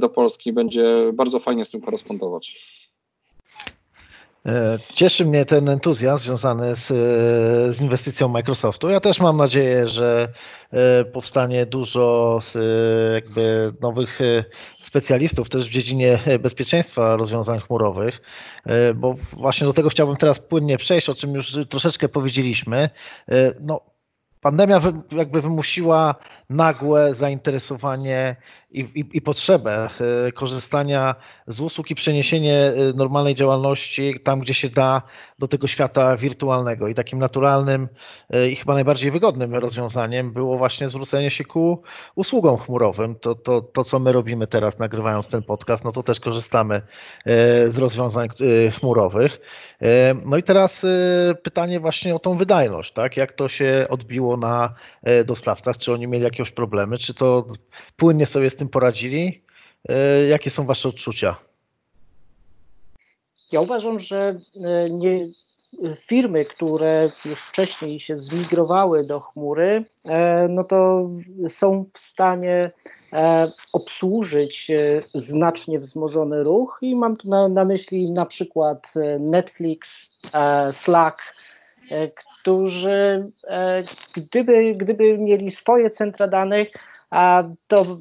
do 0.01 0.09
Polski, 0.09 0.53
będzie 0.53 1.11
bardzo 1.13 1.39
fajnie 1.39 1.65
z 1.65 1.71
tym 1.71 1.81
korespondować. 1.81 2.78
E, 4.49 4.79
cieszy 4.95 5.25
mnie 5.25 5.45
ten 5.45 5.69
entuzjazm 5.69 6.25
związany 6.25 6.75
z, 6.75 6.87
z, 7.77 7.81
inwestycją 7.81 8.29
Microsoftu. 8.29 8.91
Ja 8.91 9.01
też 9.01 9.21
mam 9.21 9.37
nadzieję, 9.37 9.89
że 9.89 10.29
e, 10.71 11.05
powstanie 11.05 11.67
dużo 11.67 12.41
jakby 13.15 13.73
nowych 13.81 14.21
e, 14.21 14.45
specjalistów 14.81 15.49
też 15.49 15.69
w 15.69 15.73
dziedzinie 15.73 16.19
bezpieczeństwa 16.41 17.17
rozwiązań 17.17 17.59
chmurowych, 17.59 18.21
bo 18.95 19.15
właśnie 19.33 19.67
do 19.67 19.73
tego 19.73 19.89
chciałbym 19.89 20.17
teraz 20.17 20.39
płynnie 20.39 20.79
przejść, 20.79 21.09
o 21.09 21.15
czym 21.15 21.35
już 21.35 21.57
troszeczkę 21.69 22.09
powiedzieliśmy. 22.09 22.91
No, 23.61 23.81
pandemia 24.41 24.81
jakby 25.13 25.43
wymusiła 25.43 26.15
nagłe 26.51 27.15
zainteresowanie 27.15 28.37
i, 28.71 28.81
i, 28.81 29.05
i, 29.13 29.21
potrzebę 29.21 29.89
e, 30.27 30.33
korzystania 30.33 31.15
z 31.47 31.61
usług 31.61 31.91
i 31.91 31.95
przeniesienie 31.95 32.57
e, 32.57 32.75
normalnej 32.95 33.35
działalności 33.35 34.21
tam, 34.25 34.41
gdzie 34.41 34.55
się 34.55 34.69
da, 34.69 35.03
do 35.39 35.49
tego 35.49 35.67
świata 35.67 36.17
wirtualnego. 36.17 36.89
I 36.89 36.95
takim 36.95 37.19
naturalnym 37.19 37.89
e, 38.31 38.49
i 38.49 38.57
chyba 38.57 38.75
najbardziej 38.75 39.11
wygodnym 39.11 39.55
rozwiązaniem 39.55 40.33
było 40.33 40.59
właśnie 40.59 40.89
zwrócenie 40.89 41.31
się 41.31 41.45
ku 41.45 41.83
usługom 42.15 42.59
chmurowym. 42.59 43.15
To, 43.15 43.35
to, 43.35 43.61
to 43.61 43.85
co 43.85 43.99
my 43.99 44.13
robimy 44.13 44.47
teraz, 44.47 44.79
nagrywając 44.79 45.29
ten 45.29 45.43
podcast, 45.43 45.85
no 45.85 45.93
to 45.93 46.03
też 46.03 46.21
korzystamy 46.21 46.83
z 47.69 47.79
rozwiązań 47.79 48.29
chmurowych. 48.79 49.41
No 50.25 50.37
i 50.37 50.43
teraz 50.43 50.87
pytanie 51.43 51.81
właśnie 51.81 52.15
o 52.15 52.19
tą 52.19 52.37
wydajność, 52.37 52.93
tak? 52.93 53.17
Jak 53.17 53.33
to 53.33 53.49
się 53.49 53.87
odbiło 53.91 54.37
na 54.37 54.75
dostawcach? 55.25 55.79
Czy 55.79 55.93
oni 55.93 56.07
mieli 56.07 56.25
jakieś 56.25 56.51
problemy? 56.51 56.99
Czy 56.99 57.15
to 57.15 57.47
płynnie 57.97 58.27
sobie 58.27 58.51
z 58.51 58.58
tym 58.59 58.69
poradzili? 58.69 59.43
Jakie 60.29 60.51
są 60.51 60.67
Wasze 60.67 60.89
odczucia? 60.89 61.37
Ja 63.53 63.61
uważam, 63.61 64.01
że 64.01 64.41
nie, 64.91 65.29
firmy, 65.97 66.45
które 66.45 67.11
już 67.25 67.41
wcześniej 67.43 68.01
się 68.01 68.19
zmigrowały 68.19 69.05
do 69.05 69.21
chmury, 69.21 69.85
no 70.49 70.65
to 70.65 71.09
są 71.49 71.85
w 71.95 71.99
stanie 71.99 72.71
obsłużyć 73.73 74.71
znacznie 75.15 75.79
wzmożony 75.79 76.43
ruch 76.43 76.79
i 76.83 76.97
mam 76.97 77.17
tu 77.17 77.29
na, 77.29 77.49
na 77.49 77.65
myśli 77.65 78.11
na 78.11 78.27
przykład 78.27 78.95
Netflix, 79.21 80.11
Slack, 80.73 81.19
którzy 82.17 83.31
gdyby, 84.15 84.75
gdyby 84.75 85.19
mieli 85.19 85.51
swoje 85.51 85.91
centra 85.91 86.29
danych, 86.29 86.69
to, 87.67 87.99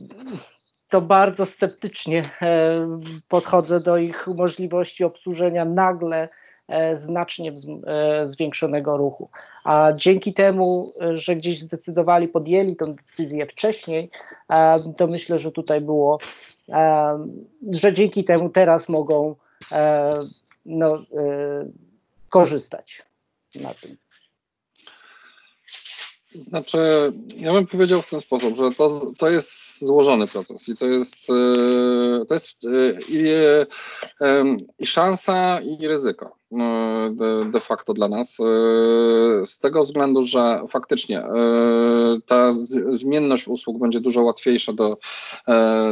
to 0.89 1.01
bardzo 1.01 1.45
sceptycznie 1.45 2.29
e, 2.41 2.99
podchodzę 3.27 3.79
do 3.79 3.97
ich 3.97 4.27
możliwości 4.27 5.03
obsłużenia 5.03 5.65
nagle 5.65 6.29
e, 6.67 6.97
znacznie 6.97 7.53
e, 7.87 8.27
zwiększonego 8.27 8.97
ruchu. 8.97 9.29
A 9.63 9.93
dzięki 9.95 10.33
temu, 10.33 10.93
że 11.15 11.35
gdzieś 11.35 11.61
zdecydowali, 11.61 12.27
podjęli 12.27 12.75
tę 12.75 12.95
decyzję 12.95 13.45
wcześniej, 13.45 14.09
to 14.97 15.07
myślę, 15.07 15.39
że 15.39 15.51
tutaj 15.51 15.81
było, 15.81 16.19
że 17.71 17.93
dzięki 17.93 18.23
temu 18.23 18.49
teraz 18.49 18.89
mogą 18.89 19.35
no, 20.65 21.03
korzystać 22.29 23.03
na 23.61 23.73
tym. 23.73 23.97
Znaczy, 26.35 26.77
ja 27.37 27.53
bym 27.53 27.67
powiedział 27.67 28.01
w 28.01 28.09
ten 28.09 28.19
sposób, 28.19 28.57
że 28.57 28.71
to, 28.71 29.11
to 29.17 29.29
jest 29.29 29.79
złożony 29.79 30.27
proces 30.27 30.69
i 30.69 30.77
to 30.77 30.85
jest, 30.85 31.29
e, 31.29 32.25
to 32.25 32.33
jest 32.33 32.65
e, 32.65 32.99
i, 33.09 33.23
i 34.79 34.87
szansa, 34.87 35.59
i 35.61 35.87
ryzyko 35.87 36.35
e, 36.51 36.57
de, 37.13 37.51
de, 37.51 37.59
facto 37.59 37.93
dla 37.93 38.07
nas. 38.07 38.35
Z 39.45 39.59
tego 39.59 39.83
względu, 39.83 40.23
że 40.23 40.61
faktycznie 40.69 41.23
ta 42.25 42.53
zmienność 42.89 43.47
usług 43.47 43.79
będzie 43.79 43.99
dużo 43.99 44.23
łatwiejsza 44.23 44.73
do, 44.73 44.97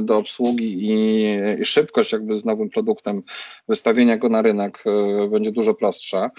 do 0.01 0.17
obsługi 0.17 0.89
i, 0.89 1.61
i 1.61 1.65
szybkość 1.65 2.11
jakby 2.11 2.35
z 2.35 2.45
nowym 2.45 2.69
produktem, 2.69 3.23
wystawienia 3.67 4.17
go 4.17 4.29
na 4.29 4.41
rynek 4.41 4.83
będzie 5.31 5.51
dużo 5.51 5.73
prostsza. 5.73 6.31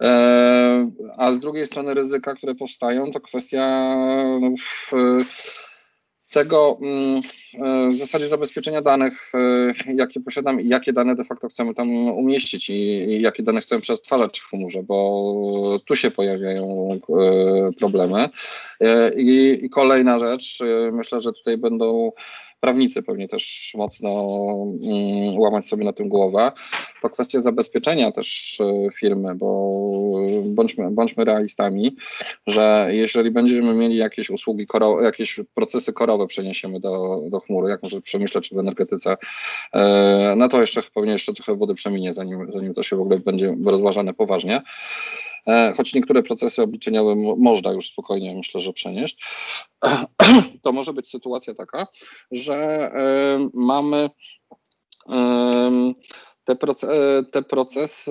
E, 0.00 0.90
a 1.16 1.32
z 1.32 1.40
drugiej 1.40 1.66
strony 1.66 1.94
ryzyka, 1.94 2.34
które 2.34 2.54
powstają, 2.54 3.12
to 3.12 3.20
kwestia 3.20 3.66
no, 4.40 4.54
tego 6.32 6.78
mm, 6.82 7.20
e, 7.54 7.90
w 7.90 7.96
zasadzie 7.96 8.28
zabezpieczenia 8.28 8.82
danych, 8.82 9.32
e, 9.34 9.94
jakie 9.94 10.20
posiadam 10.20 10.60
i 10.60 10.68
jakie 10.68 10.92
dane 10.92 11.14
de 11.14 11.24
facto 11.24 11.48
chcemy 11.48 11.74
tam 11.74 11.90
umieścić 12.08 12.70
i, 12.70 13.20
jakie 13.22 13.42
dane 13.42 13.60
chcemy 13.60 13.80
przetwarzać 13.80 14.40
w 14.40 14.48
chmurze, 14.48 14.82
bo 14.82 15.78
tu 15.86 15.96
się 15.96 16.10
pojawiają 16.10 16.88
problemy. 17.78 18.28
I 19.16 19.68
kolejna 19.70 20.18
rzecz, 20.18 20.58
myślę, 20.92 21.20
że 21.20 21.32
tutaj 21.32 21.58
będą 21.58 22.12
prawnicy 22.60 23.02
pewnie 23.02 23.28
też 23.28 23.72
mocno 23.78 24.10
mm, 24.82 25.38
łamać 25.38 25.66
sobie 25.66 25.84
na 25.84 25.92
tym 25.92 26.08
głowę. 26.08 26.52
To 27.02 27.10
kwestia 27.10 27.40
zabezpieczenia 27.40 28.12
też 28.12 28.60
e, 28.60 28.90
firmy, 28.90 29.34
bo 29.34 29.80
bądźmy, 30.44 30.90
bądźmy 30.90 31.24
realistami, 31.24 31.96
że 32.46 32.88
jeżeli 32.90 33.30
będziemy 33.30 33.74
mieli 33.74 33.96
jakieś 33.96 34.30
usługi, 34.30 34.66
jakieś 35.02 35.40
procesy 35.54 35.92
korowe 35.92 36.26
przeniesiemy 36.26 36.80
do, 36.80 37.20
do 37.30 37.40
chmury, 37.40 37.70
jak 37.70 37.82
może 37.82 38.00
w 38.00 38.02
przemyśle 38.02 38.40
czy 38.40 38.54
w 38.54 38.58
energetyce, 38.58 39.16
e, 39.72 40.34
no 40.36 40.48
to 40.48 40.60
jeszcze 40.60 40.82
pewnie 40.94 41.12
jeszcze 41.12 41.34
trochę 41.34 41.56
wody 41.56 41.74
przeminie, 41.74 42.14
zanim, 42.14 42.52
zanim 42.52 42.74
to 42.74 42.82
się 42.82 42.96
w 42.96 43.00
ogóle 43.00 43.18
będzie 43.18 43.56
rozważane 43.66 44.14
poważnie. 44.14 44.62
E, 45.46 45.72
choć 45.76 45.94
niektóre 45.94 46.22
procesy 46.22 46.62
obliczeniowe 46.62 47.14
można 47.38 47.72
już 47.72 47.88
spokojnie, 47.88 48.34
myślę, 48.34 48.60
że 48.60 48.72
przenieść, 48.72 49.24
to 50.62 50.72
może 50.72 50.92
być 50.92 51.10
sytuacja 51.10 51.54
taka, 51.54 51.86
że 52.30 52.56
e, 52.94 53.48
mamy 53.54 54.10
te, 56.50 56.56
proce 56.56 56.88
te 57.30 57.42
procesy, 57.42 58.10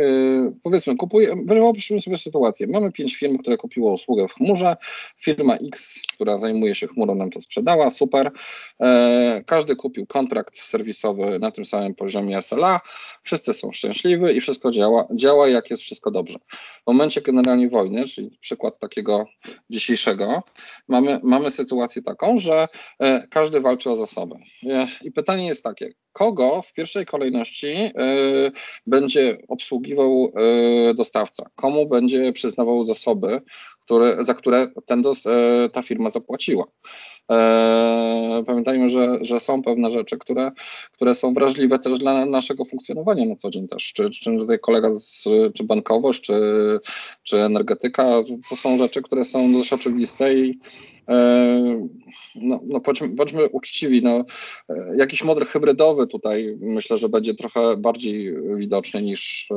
yy, 0.00 0.52
powiedzmy, 0.62 0.96
kupuje, 0.96 1.34
wyobraźmy 1.44 2.00
sobie 2.00 2.16
sytuację. 2.16 2.66
Mamy 2.66 2.92
pięć 2.92 3.16
firm, 3.16 3.38
które 3.38 3.56
kupiło 3.56 3.92
usługę 3.92 4.28
w 4.28 4.32
chmurze. 4.32 4.76
Firma 5.16 5.56
X, 5.56 6.02
która 6.14 6.38
zajmuje 6.38 6.74
się 6.74 6.86
chmurą, 6.86 7.14
nam 7.14 7.30
to 7.30 7.40
sprzedała, 7.40 7.90
super. 7.90 8.30
E, 8.80 9.44
każdy 9.46 9.76
kupił 9.76 10.06
kontrakt 10.06 10.58
serwisowy 10.58 11.38
na 11.38 11.50
tym 11.50 11.64
samym 11.64 11.94
poziomie 11.94 12.42
SLA. 12.42 12.80
Wszyscy 13.22 13.52
są 13.52 13.72
szczęśliwi 13.72 14.36
i 14.36 14.40
wszystko 14.40 14.70
działa, 14.70 15.08
działa 15.14 15.48
jak 15.48 15.70
jest 15.70 15.82
wszystko 15.82 16.10
dobrze. 16.10 16.38
W 16.82 16.86
momencie 16.86 17.22
generalnie 17.22 17.68
wojny, 17.68 18.04
czyli 18.04 18.30
przykład 18.40 18.78
takiego 18.78 19.26
dzisiejszego, 19.70 20.42
mamy, 20.88 21.20
mamy 21.22 21.50
sytuację 21.50 22.02
taką, 22.02 22.38
że 22.38 22.68
e, 22.98 23.26
każdy 23.28 23.60
walczy 23.60 23.90
o 23.90 23.96
zasoby. 23.96 24.34
E, 24.66 24.86
I 25.02 25.12
pytanie 25.12 25.46
jest 25.46 25.64
takie, 25.64 25.92
kogo 26.16 26.62
w 26.62 26.72
pierwszej 26.72 27.06
kolejności 27.06 27.66
y, 27.66 27.92
będzie 28.86 29.38
obsługiwał 29.48 30.32
y, 30.90 30.94
dostawca, 30.94 31.50
komu 31.54 31.86
będzie 31.86 32.32
przyznawał 32.32 32.86
zasoby, 32.86 33.40
które, 33.84 34.24
za 34.24 34.34
które 34.34 34.68
ten 34.86 35.02
dos, 35.02 35.26
y, 35.26 35.30
ta 35.72 35.82
firma 35.82 36.10
zapłaciła. 36.10 36.64
Pamiętajmy, 38.46 38.88
że, 38.88 39.18
że 39.20 39.40
są 39.40 39.62
pewne 39.62 39.90
rzeczy, 39.90 40.18
które, 40.18 40.52
które 40.92 41.14
są 41.14 41.34
wrażliwe 41.34 41.78
też 41.78 41.98
dla 41.98 42.26
naszego 42.26 42.64
funkcjonowania 42.64 43.24
na 43.26 43.36
co 43.36 43.50
dzień 43.50 43.68
też. 43.68 43.92
Czy, 43.92 44.10
czy 44.10 44.38
tutaj 44.38 44.58
kolega, 44.58 44.94
z, 44.94 45.24
czy 45.54 45.64
bankowość, 45.64 46.22
czy, 46.22 46.40
czy 47.22 47.42
energetyka, 47.42 48.04
to 48.50 48.56
są 48.56 48.76
rzeczy, 48.76 49.02
które 49.02 49.24
są 49.24 49.52
dość 49.52 49.72
oczywiste 49.72 50.34
i 50.34 50.54
E, 50.95 50.95
no, 52.34 52.60
no 52.66 52.80
bądźmy, 52.80 53.08
bądźmy 53.08 53.48
uczciwi, 53.48 54.02
no, 54.02 54.24
e, 54.68 54.96
jakiś 54.96 55.24
model 55.24 55.44
hybrydowy 55.44 56.06
tutaj 56.06 56.56
myślę, 56.60 56.96
że 56.96 57.08
będzie 57.08 57.34
trochę 57.34 57.76
bardziej 57.76 58.34
widoczny 58.56 59.02
niż, 59.02 59.48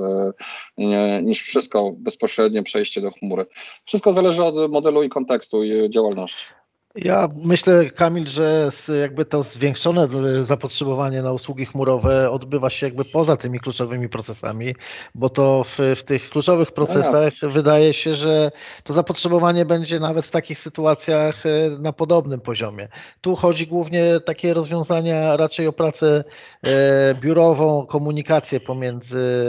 e, 0.78 1.22
niż 1.24 1.42
wszystko 1.42 1.94
bezpośrednie 1.98 2.64
przejście 2.64 3.02
do 3.02 3.12
chmury. 3.12 3.46
Wszystko 3.86 4.14
zależy 4.14 4.44
od 4.44 4.72
modelu 4.72 5.04
i 5.04 5.10
kontekstu 5.10 5.64
i 5.64 5.90
działalności. 5.90 6.59
Ja 7.02 7.28
myślę, 7.44 7.90
Kamil, 7.90 8.28
że 8.28 8.70
jakby 9.02 9.26
to 9.26 9.44
zwiększone 9.44 10.08
zapotrzebowanie 10.44 11.22
na 11.22 11.32
usługi 11.32 11.66
chmurowe 11.66 12.32
odbywa 12.32 12.70
się 12.70 12.86
jakby 12.86 13.06
poza 13.06 13.38
tymi 13.38 13.60
kluczowymi 13.60 14.10
procesami, 14.10 14.76
bo 15.16 15.30
to 15.30 15.64
w, 15.64 15.78
w 15.96 16.04
tych 16.04 16.30
kluczowych 16.30 16.72
procesach 16.72 17.34
no 17.44 17.50
wydaje 17.50 17.94
się, 17.94 18.14
że 18.14 18.52
to 18.84 18.94
zapotrzebowanie 18.94 19.66
będzie 19.66 20.00
nawet 20.00 20.26
w 20.26 20.32
takich 20.32 20.60
sytuacjach 20.60 21.46
e, 21.46 21.50
na 21.80 21.94
podobnym 21.94 22.42
poziomie. 22.42 22.88
Tu 23.22 23.36
chodzi 23.36 23.68
głównie 23.68 24.20
takie 24.26 24.54
rozwiązania 24.54 25.38
raczej 25.38 25.68
o 25.68 25.74
pracę 25.74 26.24
e, 26.64 27.16
biurową, 27.16 27.86
komunikację 27.86 28.60
pomiędzy 28.60 29.42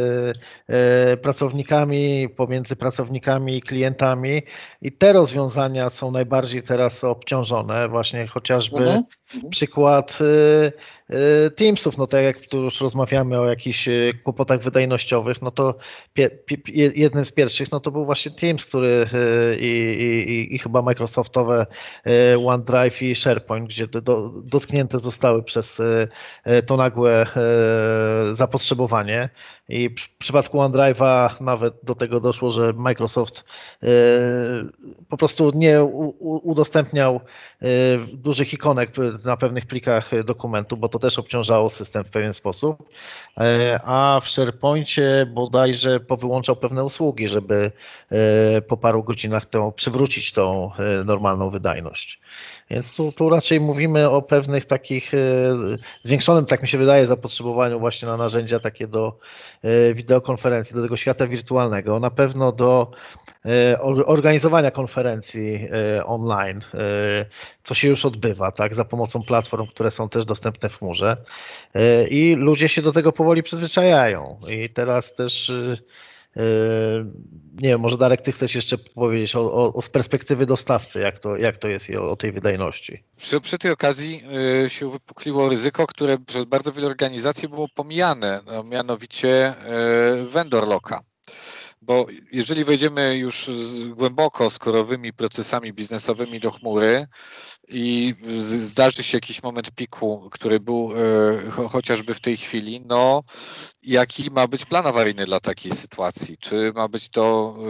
e, 0.68 1.16
pracownikami, 1.16 2.28
pomiędzy 2.36 2.76
pracownikami 2.76 3.56
i 3.56 3.62
klientami 3.62 4.42
i 4.82 4.92
te 4.92 5.12
rozwiązania 5.12 5.90
są 5.90 6.10
najbardziej 6.10 6.62
teraz 6.62 7.04
obciążone 7.04 7.39
obciążone, 7.40 7.88
właśnie 7.88 8.26
chociażby 8.26 8.78
mhm. 8.78 9.04
przykład 9.50 10.18
y, 10.20 10.72
Teamsów, 11.56 11.98
no 11.98 12.06
tak 12.06 12.22
jak 12.22 12.46
tu 12.46 12.62
już 12.62 12.80
rozmawiamy 12.80 13.40
o 13.40 13.48
jakichś 13.48 13.88
y, 13.88 14.12
kłopotach 14.24 14.60
wydajnościowych, 14.60 15.42
no 15.42 15.50
to 15.50 15.74
jednym 16.94 17.24
z 17.24 17.32
pierwszych, 17.32 17.70
no 17.72 17.80
to 17.80 17.90
był 17.90 18.04
właśnie 18.04 18.30
Teams, 18.30 18.66
który 18.66 19.06
i, 19.60 19.66
i, 20.28 20.54
i 20.54 20.58
chyba 20.58 20.82
Microsoftowe 20.82 21.66
OneDrive 22.46 23.02
i 23.02 23.14
SharePoint, 23.14 23.68
gdzie 23.68 23.86
do, 23.86 24.32
dotknięte 24.44 24.98
zostały 24.98 25.42
przez 25.42 25.82
to 26.66 26.76
nagłe 26.76 27.26
zapotrzebowanie. 28.32 29.28
I 29.68 29.88
w 29.88 30.16
przypadku 30.18 30.58
OneDrive'a 30.58 31.42
nawet 31.42 31.74
do 31.82 31.94
tego 31.94 32.20
doszło, 32.20 32.50
że 32.50 32.72
Microsoft 32.72 33.44
po 35.08 35.16
prostu 35.16 35.52
nie 35.54 35.84
udostępniał 36.20 37.20
Y, 37.62 38.16
dużych 38.16 38.52
ikonek 38.52 38.90
na 39.24 39.36
pewnych 39.36 39.66
plikach 39.66 40.10
dokumentu, 40.24 40.76
bo 40.76 40.88
to 40.88 40.98
też 41.00 41.18
obciążało 41.18 41.70
system 41.70 42.04
w 42.04 42.10
pewien 42.10 42.34
sposób, 42.34 42.88
e, 43.38 43.80
a 43.84 44.20
w 44.22 44.28
SharePointie 44.28 45.26
bodajże 45.34 46.00
powyłączał 46.00 46.56
pewne 46.56 46.84
usługi, 46.84 47.28
żeby 47.28 47.72
e, 48.10 48.62
po 48.62 48.76
paru 48.76 49.02
godzinach 49.02 49.46
to 49.46 49.72
przywrócić 49.72 50.32
tą 50.32 50.70
e, 50.74 51.04
normalną 51.04 51.50
wydajność. 51.50 52.20
Więc 52.70 52.96
tu, 52.96 53.12
tu 53.12 53.28
raczej 53.28 53.60
mówimy 53.60 54.10
o 54.10 54.22
pewnych 54.22 54.64
takich 54.64 55.12
zwiększonym, 56.02 56.46
tak 56.46 56.62
mi 56.62 56.68
się 56.68 56.78
wydaje, 56.78 57.06
zapotrzebowaniu 57.06 57.80
właśnie 57.80 58.08
na 58.08 58.16
narzędzia 58.16 58.60
takie 58.60 58.86
do 58.86 59.18
wideokonferencji, 59.94 60.76
do 60.76 60.82
tego 60.82 60.96
świata 60.96 61.26
wirtualnego. 61.26 62.00
Na 62.00 62.10
pewno 62.10 62.52
do 62.52 62.90
organizowania 64.06 64.70
konferencji 64.70 65.68
online, 66.04 66.60
co 67.62 67.74
się 67.74 67.88
już 67.88 68.04
odbywa, 68.04 68.52
tak, 68.52 68.74
za 68.74 68.84
pomocą 68.84 69.22
platform, 69.22 69.66
które 69.66 69.90
są 69.90 70.08
też 70.08 70.24
dostępne 70.24 70.68
w 70.68 70.78
chmurze. 70.78 71.16
E, 71.74 72.06
I 72.06 72.34
ludzie 72.34 72.68
się 72.68 72.82
do 72.82 72.92
tego 72.92 73.12
powoli 73.12 73.42
przyzwyczajają. 73.42 74.38
I 74.48 74.70
teraz 74.70 75.14
też 75.14 75.50
e, 75.50 75.54
e, 75.54 75.76
nie 77.60 77.68
wiem, 77.68 77.80
może 77.80 77.96
Darek, 77.96 78.20
ty 78.20 78.32
chcesz 78.32 78.54
jeszcze 78.54 78.78
powiedzieć 78.78 79.36
o, 79.36 79.52
o, 79.52 79.74
o 79.74 79.82
z 79.82 79.88
perspektywy 79.90 80.46
dostawcy, 80.46 81.00
jak 81.00 81.18
to, 81.18 81.36
jak 81.36 81.58
to 81.58 81.68
jest 81.68 81.90
i 81.90 81.96
o, 81.96 82.10
o 82.10 82.16
tej 82.16 82.32
wydajności. 82.32 83.04
Przy, 83.16 83.40
przy, 83.40 83.58
tej 83.58 83.70
okazji 83.70 84.22
y, 84.64 84.70
się 84.70 84.90
wypukliło 84.90 85.48
ryzyko, 85.48 85.86
które 85.86 86.18
przez 86.18 86.44
bardzo 86.44 86.72
wiele 86.72 86.86
organizacji 86.86 87.48
było 87.48 87.68
pomijane, 87.74 88.40
no, 88.46 88.64
mianowicie 88.64 89.54
y, 90.22 90.26
vendor 90.26 90.68
locka. 90.68 91.00
Bo 91.82 92.06
jeżeli 92.32 92.64
wejdziemy 92.64 93.16
już 93.16 93.50
głęboko 93.96 94.50
z 94.50 94.58
korowymi 94.58 95.12
procesami 95.12 95.72
biznesowymi 95.72 96.40
do 96.40 96.50
chmury 96.50 97.06
i 97.68 98.14
zdarzy 98.58 99.02
się 99.02 99.16
jakiś 99.16 99.42
moment 99.42 99.70
piku, 99.70 100.28
który 100.32 100.60
był 100.60 100.92
e, 100.92 101.50
chociażby 101.68 102.14
w 102.14 102.20
tej 102.20 102.36
chwili, 102.36 102.80
no 102.80 103.22
jaki 103.82 104.30
ma 104.30 104.46
być 104.46 104.64
plan 104.64 104.86
awaryjny 104.86 105.24
dla 105.24 105.40
takiej 105.40 105.72
sytuacji? 105.72 106.38
Czy 106.38 106.72
ma 106.74 106.88
być 106.88 107.08
to 107.08 107.56
e, 107.56 107.62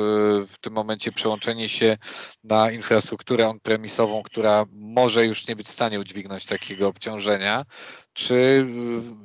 w 0.46 0.58
tym 0.60 0.72
momencie 0.72 1.12
przełączenie 1.12 1.68
się 1.68 1.96
na 2.44 2.70
infrastrukturę 2.70 3.48
on-premisową, 3.48 4.22
która 4.22 4.64
może 4.72 5.26
już 5.26 5.48
nie 5.48 5.56
być 5.56 5.66
w 5.66 5.70
stanie 5.70 6.00
udźwignąć 6.00 6.44
takiego 6.44 6.88
obciążenia, 6.88 7.64
czy 8.12 8.66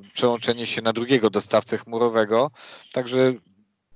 e, 0.07 0.11
przełączenie 0.13 0.65
się 0.65 0.81
na 0.81 0.93
drugiego 0.93 1.29
dostawcę 1.29 1.77
chmurowego? 1.77 2.51
Także 2.93 3.33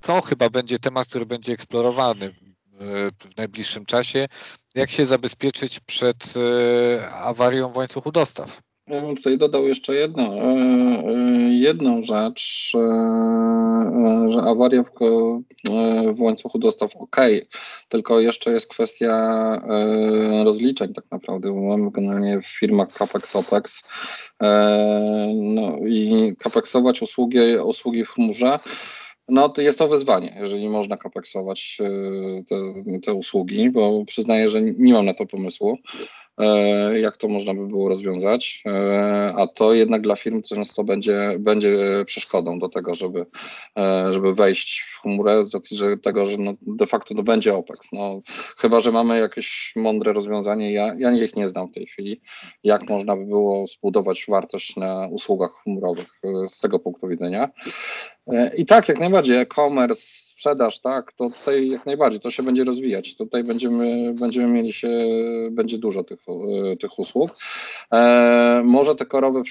to 0.01 0.21
chyba 0.21 0.49
będzie 0.49 0.79
temat, 0.79 1.07
który 1.07 1.25
będzie 1.25 1.53
eksplorowany 1.53 2.25
e, 2.25 2.31
w 3.11 3.37
najbliższym 3.37 3.85
czasie. 3.85 4.27
Jak 4.75 4.91
się 4.91 5.05
zabezpieczyć 5.05 5.79
przed 5.79 6.33
e, 6.35 7.09
awarią 7.11 7.69
w 7.69 7.77
łańcuchu 7.77 8.11
dostaw? 8.11 8.61
Ja 8.87 9.01
bym 9.01 9.15
tutaj 9.15 9.37
dodał 9.37 9.67
jeszcze 9.67 9.95
jedno, 9.95 10.23
e, 10.23 10.53
jedną 11.49 12.03
rzecz, 12.03 12.71
że 14.27 14.41
awaria 14.41 14.83
w, 14.83 14.89
w 16.15 16.21
łańcuchu 16.21 16.59
dostaw 16.59 16.95
ok, 16.95 17.17
tylko 17.89 18.19
jeszcze 18.19 18.51
jest 18.51 18.69
kwestia 18.69 19.61
rozliczeń 20.43 20.93
tak 20.93 21.05
naprawdę, 21.11 21.53
bo 21.53 21.61
mamy 21.61 21.91
generalnie 21.91 22.41
w 22.41 22.47
firmach 22.47 22.93
CAPEX, 22.93 23.35
OPEX 23.35 23.83
no 25.33 25.77
i 25.87 26.33
CAPEXować 26.39 27.01
usługi, 27.01 27.39
usługi 27.63 28.05
w 28.05 28.09
chmurze 28.09 28.59
no 29.29 29.49
to 29.49 29.61
jest 29.61 29.79
to 29.79 29.87
wyzwanie, 29.87 30.37
jeżeli 30.39 30.69
można 30.69 30.97
kapeksować 30.97 31.77
e, 31.81 32.43
te, 32.43 32.55
te 33.01 33.13
usługi, 33.13 33.69
bo 33.69 34.05
przyznaję, 34.05 34.49
że 34.49 34.61
nie 34.61 34.93
mam 34.93 35.05
na 35.05 35.13
to 35.13 35.25
pomysłu. 35.25 35.77
E, 36.39 36.99
jak 36.99 37.17
to 37.17 37.27
można 37.27 37.53
by 37.53 37.67
było 37.67 37.89
rozwiązać, 37.89 38.63
e, 38.65 39.33
a 39.37 39.47
to 39.47 39.73
jednak 39.73 40.01
dla 40.01 40.15
firm 40.15 40.41
często 40.41 40.83
będzie, 40.83 41.35
będzie 41.39 41.77
przeszkodą 42.05 42.59
do 42.59 42.69
tego, 42.69 42.95
żeby, 42.95 43.25
e, 43.77 44.13
żeby 44.13 44.35
wejść 44.35 44.81
w 44.81 45.01
chmurę 45.01 45.43
z 45.43 45.53
racji 45.53 45.77
że 45.77 45.97
tego, 45.97 46.25
że 46.25 46.37
no 46.37 46.53
de 46.61 46.87
facto 46.87 47.15
to 47.15 47.23
będzie 47.23 47.55
OPEX. 47.55 47.91
No, 47.91 48.21
chyba, 48.57 48.79
że 48.79 48.91
mamy 48.91 49.19
jakieś 49.19 49.73
mądre 49.75 50.13
rozwiązanie, 50.13 50.73
ja, 50.73 50.95
ja 50.97 51.11
ich 51.11 51.35
nie 51.35 51.49
znam 51.49 51.67
w 51.67 51.73
tej 51.73 51.85
chwili, 51.85 52.21
jak 52.63 52.89
można 52.89 53.15
by 53.15 53.25
było 53.25 53.67
zbudować 53.67 54.25
wartość 54.27 54.75
na 54.75 55.07
usługach 55.11 55.51
chmurowych 55.63 56.07
z 56.47 56.59
tego 56.59 56.79
punktu 56.79 57.07
widzenia. 57.07 57.49
I 58.57 58.65
tak, 58.65 58.89
jak 58.89 58.99
najbardziej, 58.99 59.37
e-commerce, 59.37 60.01
sprzedaż, 60.39 60.81
tak, 60.81 61.13
to 61.13 61.29
tutaj 61.29 61.69
jak 61.69 61.85
najbardziej 61.85 62.19
to 62.19 62.31
się 62.31 62.43
będzie 62.43 62.63
rozwijać. 62.63 63.15
Tutaj 63.15 63.43
będziemy, 63.43 64.13
będziemy 64.13 64.47
mieli 64.47 64.73
się, 64.73 64.89
będzie 65.51 65.77
dużo 65.77 66.03
tych 66.03 66.21
tych 66.81 66.99
usług. 66.99 67.31
Może 68.63 68.95
te 68.95 69.05
korowe 69.05 69.41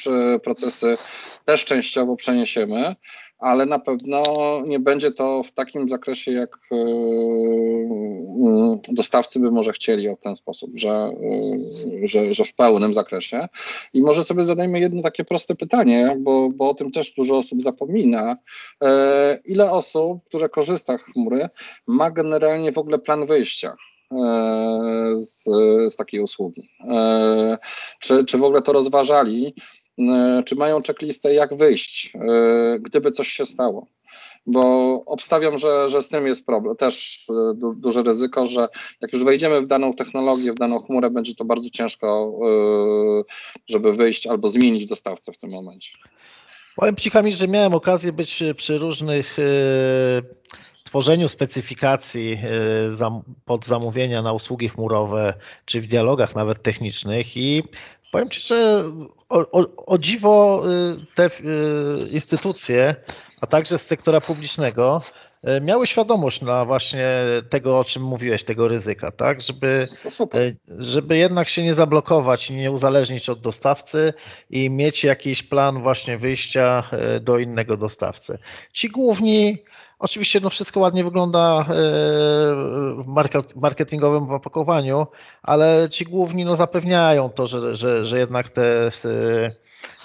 procesy 0.43 0.99
też 1.45 1.65
częściowo 1.65 2.17
przeniesiemy, 2.17 2.95
ale 3.39 3.67
na 3.67 3.79
pewno 3.79 4.23
nie 4.67 4.81
będzie 4.81 5.13
to 5.13 5.43
w 5.43 5.53
takim 5.53 5.89
zakresie, 5.89 6.33
jak 6.33 6.57
e, 6.73 6.75
mm, 6.75 8.81
dostawcy 8.89 9.41
by 9.41 9.51
może 9.51 9.73
chcieli 9.73 10.09
w 10.09 10.21
ten 10.21 10.37
sposób, 10.37 10.71
że, 10.75 10.91
e, 10.91 12.09
że, 12.09 12.33
że 12.33 12.45
w 12.45 12.55
pełnym 12.55 12.95
zakresie. 12.95 13.49
I 13.95 14.03
może 14.03 14.25
sobie 14.25 14.45
zadajmy 14.45 14.81
jedno 14.81 15.03
takie 15.03 15.25
proste 15.25 15.55
pytanie, 15.55 16.17
bo, 16.19 16.51
bo 16.51 16.71
o 16.71 16.75
tym 16.75 16.91
też 16.91 17.13
dużo 17.13 17.37
osób 17.37 17.63
zapomina. 17.63 18.37
E, 18.85 19.39
ile 19.45 19.71
osób, 19.71 20.25
które 20.25 20.49
korzysta 20.49 20.99
z 20.99 21.05
chmury, 21.05 21.49
ma 21.87 22.11
generalnie 22.11 22.73
w 22.73 22.79
ogóle 22.79 22.99
plan 22.99 23.27
wyjścia? 23.27 23.77
Z, 25.15 25.45
z 25.89 25.97
takiej 25.97 26.21
usługi. 26.21 26.71
Czy, 28.01 28.25
czy 28.25 28.39
w 28.39 28.43
ogóle 28.43 28.63
to 28.63 28.73
rozważali? 28.73 29.55
E, 29.99 30.43
czy 30.47 30.57
mają 30.57 30.83
checklistę, 30.83 31.35
jak 31.35 31.55
wyjść, 31.55 32.13
e, 32.15 32.79
gdyby 32.81 33.11
coś 33.11 33.29
się 33.29 33.47
stało. 33.47 33.87
Bo 34.47 34.93
obstawiam, 35.07 35.59
że, 35.59 35.89
że 35.89 36.03
z 36.03 36.09
tym 36.09 36.27
jest 36.27 36.47
problem, 36.47 36.77
też 36.77 37.27
e, 37.31 37.55
du, 37.55 37.75
duże 37.75 38.03
ryzyko, 38.03 38.47
że 38.47 38.69
jak 39.01 39.13
już 39.13 39.25
wejdziemy 39.25 39.61
w 39.61 39.67
daną 39.67 39.95
technologię, 39.95 40.53
w 40.53 40.59
daną 40.59 40.81
chmurę, 40.81 41.11
będzie 41.11 41.35
to 41.35 41.45
bardzo 41.45 41.71
ciężko, 41.71 42.39
żeby 43.67 43.93
wyjść 43.93 44.27
albo 44.27 44.49
zmienić 44.49 44.87
dostawcę 44.87 45.33
w 45.33 45.39
tym 45.39 45.51
momencie. 45.51 45.91
Powiem 46.77 46.97
Ci 46.97 47.11
Kamil, 47.11 47.35
że 47.35 47.49
miałem 47.49 47.75
okazję 47.75 48.13
być 48.13 48.43
przy 48.57 48.79
różnych 48.79 49.37
tworzeniu 50.89 51.29
specyfikacji 51.29 52.39
pod 53.45 53.65
zamówienia 53.65 54.23
na 54.23 54.33
usługi 54.33 54.69
chmurowe, 54.69 55.35
czy 55.65 55.81
w 55.81 55.87
dialogach 55.87 56.37
nawet 56.37 56.63
technicznych 56.63 57.37
i 57.37 57.63
Powiem 58.11 58.31
Ci, 58.31 58.41
że 58.41 58.85
o, 59.29 59.39
o, 59.39 59.87
o 59.87 59.99
dziwo 59.99 60.63
y, 60.69 61.15
te 61.15 61.27
y, 61.27 62.09
instytucje, 62.09 62.95
a 63.41 63.47
także 63.47 63.79
z 63.79 63.87
sektora 63.87 64.21
publicznego, 64.21 65.03
y, 65.49 65.61
miały 65.61 65.87
świadomość 65.87 66.43
na 66.43 66.65
właśnie 66.65 67.09
tego, 67.51 67.79
o 67.79 67.85
czym 67.85 68.03
mówiłeś, 68.03 68.45
tego 68.45 68.69
ryzyka, 68.69 69.11
tak? 69.11 69.41
Żeby, 69.41 69.89
żeby 70.79 71.17
jednak 71.17 71.49
się 71.49 71.63
nie 71.63 71.75
zablokować 71.75 72.51
i 72.51 72.55
nie 72.55 72.71
uzależnić 72.71 73.29
od 73.29 73.41
dostawcy 73.41 74.13
i 74.51 74.71
mieć 74.71 75.05
jakiś 75.05 75.43
plan 75.43 75.83
właśnie 75.83 76.19
wyjścia 76.19 76.83
do 77.21 77.39
innego 77.39 77.77
dostawcy. 77.77 78.39
Ci 78.73 78.89
główni 78.89 79.59
Oczywiście 79.99 80.41
no 80.41 80.51
wszystko 80.51 80.81
ładnie 80.81 81.05
wygląda 81.05 81.61
e, 81.61 81.65
w 83.05 83.57
marketingowym 83.57 84.31
opakowaniu, 84.31 85.07
ale 85.43 85.89
ci 85.91 86.05
główni 86.05 86.45
no 86.45 86.57
zapewniają 86.57 87.29
to, 87.31 87.47
że, 87.47 87.77
że, 87.77 88.05
że 88.05 88.19
jednak 88.19 88.49
te 88.49 88.91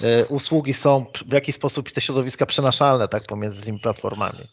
e, 0.01 0.25
usługi 0.25 0.73
są 0.73 1.06
w 1.27 1.34
jakiś 1.34 1.56
sposób 1.56 1.91
te 1.91 2.01
środowiska 2.01 2.45
przenaszalne 2.45 3.08
tak 3.08 3.25
pomiędzy 3.25 3.63
tymi 3.63 3.79
platformami. 3.79 4.47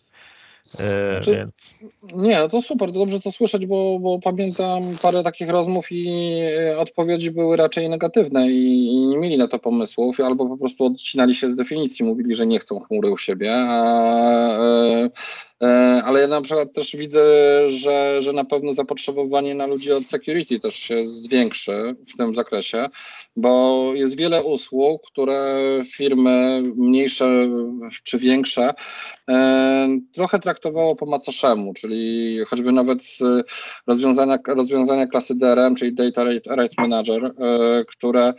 E, 0.79 1.13
znaczy, 1.13 1.37
więc... 1.37 1.75
Nie, 2.17 2.39
no 2.39 2.49
to 2.49 2.61
super, 2.61 2.93
to 2.93 2.99
dobrze 2.99 3.21
to 3.21 3.33
słyszeć, 3.33 3.67
bo, 3.67 3.99
bo 4.01 4.19
pamiętam 4.19 4.97
parę 5.03 5.23
takich 5.23 5.49
rozmów 5.49 5.87
i 5.91 6.37
odpowiedzi 6.79 7.31
były 7.31 7.57
raczej 7.57 7.89
negatywne 7.89 8.51
i, 8.51 8.87
i, 8.87 9.07
nie 9.07 9.19
mieli 9.19 9.39
na 9.39 9.49
to 9.49 9.59
pomysłów, 9.59 10.21
albo 10.21 10.47
po 10.47 10.57
prostu 10.57 10.85
odcinali 10.85 11.35
się 11.35 11.51
z 11.51 11.55
definicji, 11.55 12.05
mówili, 12.05 12.35
że 12.35 12.47
nie 12.47 12.59
chcą 12.59 12.81
chmury 12.81 13.11
u 13.11 13.19
siebie, 13.19 13.55
a, 13.55 14.31
E, 14.61 15.11
ale 16.05 16.21
ja 16.21 16.27
na 16.29 16.41
przykład 16.41 16.73
też 16.73 16.97
widzę, 16.97 17.21
że, 17.69 18.23
że 18.23 18.33
na 18.33 18.45
pewno 18.45 18.73
zapotrzebowanie 18.73 19.55
na 19.55 19.67
ludzi 19.67 19.93
od 19.93 20.07
security 20.07 20.61
też 20.61 20.75
się 20.75 21.05
zwiększy 21.05 21.97
w 22.15 22.17
tym 22.17 22.35
zakresie, 22.35 22.87
bo 23.37 23.85
jest 23.95 24.17
wiele 24.17 24.43
usług, 24.43 25.03
które 25.07 25.59
firmy 25.87 26.63
mniejsze 26.77 27.49
czy 28.05 28.19
większe 28.19 28.75
e, 29.29 29.89
trochę 30.13 30.39
traktowało 30.39 30.97
po 30.97 31.07
macoszemu, 31.07 31.75
czyli 31.75 32.39
choćby 32.47 32.73
nawet 32.73 33.03
rozwiązania, 33.87 34.39
rozwiązania 34.47 35.07
klasy 35.07 35.35
DRM, 35.35 35.75
czyli 35.75 35.95
Data 35.95 36.25
Rate 36.47 36.75
Manager, 36.79 37.25
e, 37.25 37.85
które 37.85 38.35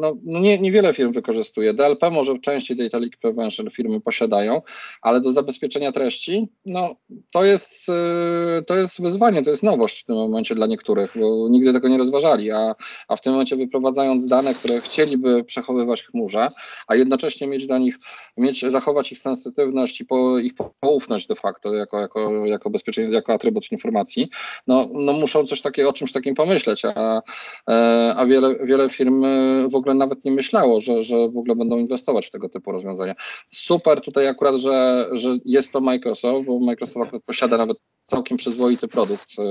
no, 0.00 0.16
nie, 0.24 0.58
niewiele 0.58 0.94
firm 0.94 1.12
wykorzystuje. 1.12 1.74
DLP 1.74 2.10
może 2.10 2.38
częściej 2.38 2.76
Data 2.76 2.98
Leak 2.98 3.16
Prevention 3.16 3.70
firmy 3.70 4.00
posiadają, 4.00 4.62
ale 5.02 5.20
do 5.20 5.32
zabezpieczenia 5.32 5.92
treści 5.92 6.17
no 6.66 6.96
to 7.32 7.44
jest, 7.44 7.88
y, 7.88 8.64
to 8.66 8.78
jest 8.78 9.02
wyzwanie, 9.02 9.42
to 9.42 9.50
jest 9.50 9.62
nowość 9.62 10.02
w 10.02 10.04
tym 10.04 10.16
momencie 10.16 10.54
dla 10.54 10.66
niektórych, 10.66 11.12
bo 11.20 11.48
nigdy 11.48 11.72
tego 11.72 11.88
nie 11.88 11.98
rozważali, 11.98 12.50
a, 12.50 12.74
a 13.08 13.16
w 13.16 13.20
tym 13.20 13.32
momencie 13.32 13.56
wyprowadzając 13.56 14.26
dane, 14.26 14.54
które 14.54 14.80
chcieliby 14.80 15.44
przechowywać 15.44 16.02
w 16.02 16.06
chmurze, 16.06 16.50
a 16.86 16.94
jednocześnie 16.94 17.46
mieć 17.46 17.66
dla 17.66 17.78
nich, 17.78 17.98
mieć, 18.36 18.64
zachować 18.68 19.12
ich 19.12 19.18
sensytywność 19.18 20.00
i 20.00 20.04
po, 20.04 20.38
ich 20.38 20.52
poufność 20.80 21.26
de 21.26 21.34
facto 21.34 21.74
jako, 21.74 22.00
jako, 22.00 22.46
jako 22.46 22.70
bezpieczeństwo, 22.70 23.14
jako 23.14 23.32
atrybut 23.32 23.72
informacji, 23.72 24.28
no, 24.66 24.88
no 24.92 25.12
muszą 25.12 25.46
coś 25.46 25.60
takiego, 25.60 25.88
o 25.88 25.92
czymś 25.92 26.12
takim 26.12 26.34
pomyśleć, 26.34 26.84
a, 26.84 27.22
e, 27.70 28.14
a 28.16 28.26
wiele, 28.26 28.66
wiele 28.66 28.90
firm 28.90 29.24
w 29.68 29.74
ogóle 29.74 29.94
nawet 29.94 30.24
nie 30.24 30.32
myślało, 30.32 30.80
że, 30.80 31.02
że 31.02 31.16
w 31.28 31.38
ogóle 31.38 31.56
będą 31.56 31.78
inwestować 31.78 32.26
w 32.26 32.30
tego 32.30 32.48
typu 32.48 32.72
rozwiązania. 32.72 33.14
Super 33.50 34.00
tutaj 34.00 34.28
akurat, 34.28 34.56
że, 34.56 35.08
że 35.12 35.36
jest 35.44 35.72
to 35.72 35.80
Microsoft 35.80 36.07
Microsoft, 36.08 36.46
bo 36.46 36.60
Microsoft 36.60 37.12
posiada 37.26 37.56
nawet 37.56 37.78
całkiem 38.04 38.36
przyzwoity 38.36 38.88
produkt 38.88 39.28
e, 39.38 39.42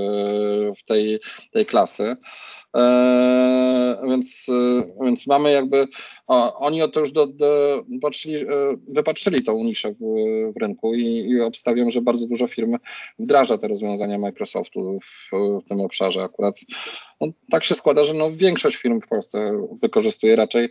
w 0.74 0.84
tej, 0.84 1.20
tej 1.52 1.66
klasy. 1.66 2.16
E, 2.76 4.00
więc, 4.08 4.46
e, 4.48 5.04
więc 5.04 5.26
mamy 5.26 5.52
jakby, 5.52 5.86
o, 6.26 6.58
oni 6.58 6.80
to 6.92 7.00
już 7.00 7.12
do, 7.12 7.26
do, 7.26 7.82
patrzyli, 8.02 8.36
wypatrzyli 8.88 9.42
tą 9.42 9.64
niszę 9.64 9.92
w, 9.92 9.98
w 10.56 10.60
rynku 10.60 10.94
i, 10.94 11.04
i 11.04 11.40
obstawiam, 11.40 11.90
że 11.90 12.00
bardzo 12.00 12.26
dużo 12.26 12.46
firm 12.46 12.76
wdraża 13.18 13.58
te 13.58 13.68
rozwiązania 13.68 14.18
Microsoftu 14.18 14.98
w, 15.00 15.30
w 15.64 15.68
tym 15.68 15.80
obszarze. 15.80 16.22
Akurat 16.22 16.60
no, 17.20 17.28
tak 17.50 17.64
się 17.64 17.74
składa, 17.74 18.04
że 18.04 18.14
no, 18.14 18.30
większość 18.32 18.76
firm 18.76 19.00
w 19.00 19.08
Polsce 19.08 19.66
wykorzystuje 19.82 20.36
raczej 20.36 20.68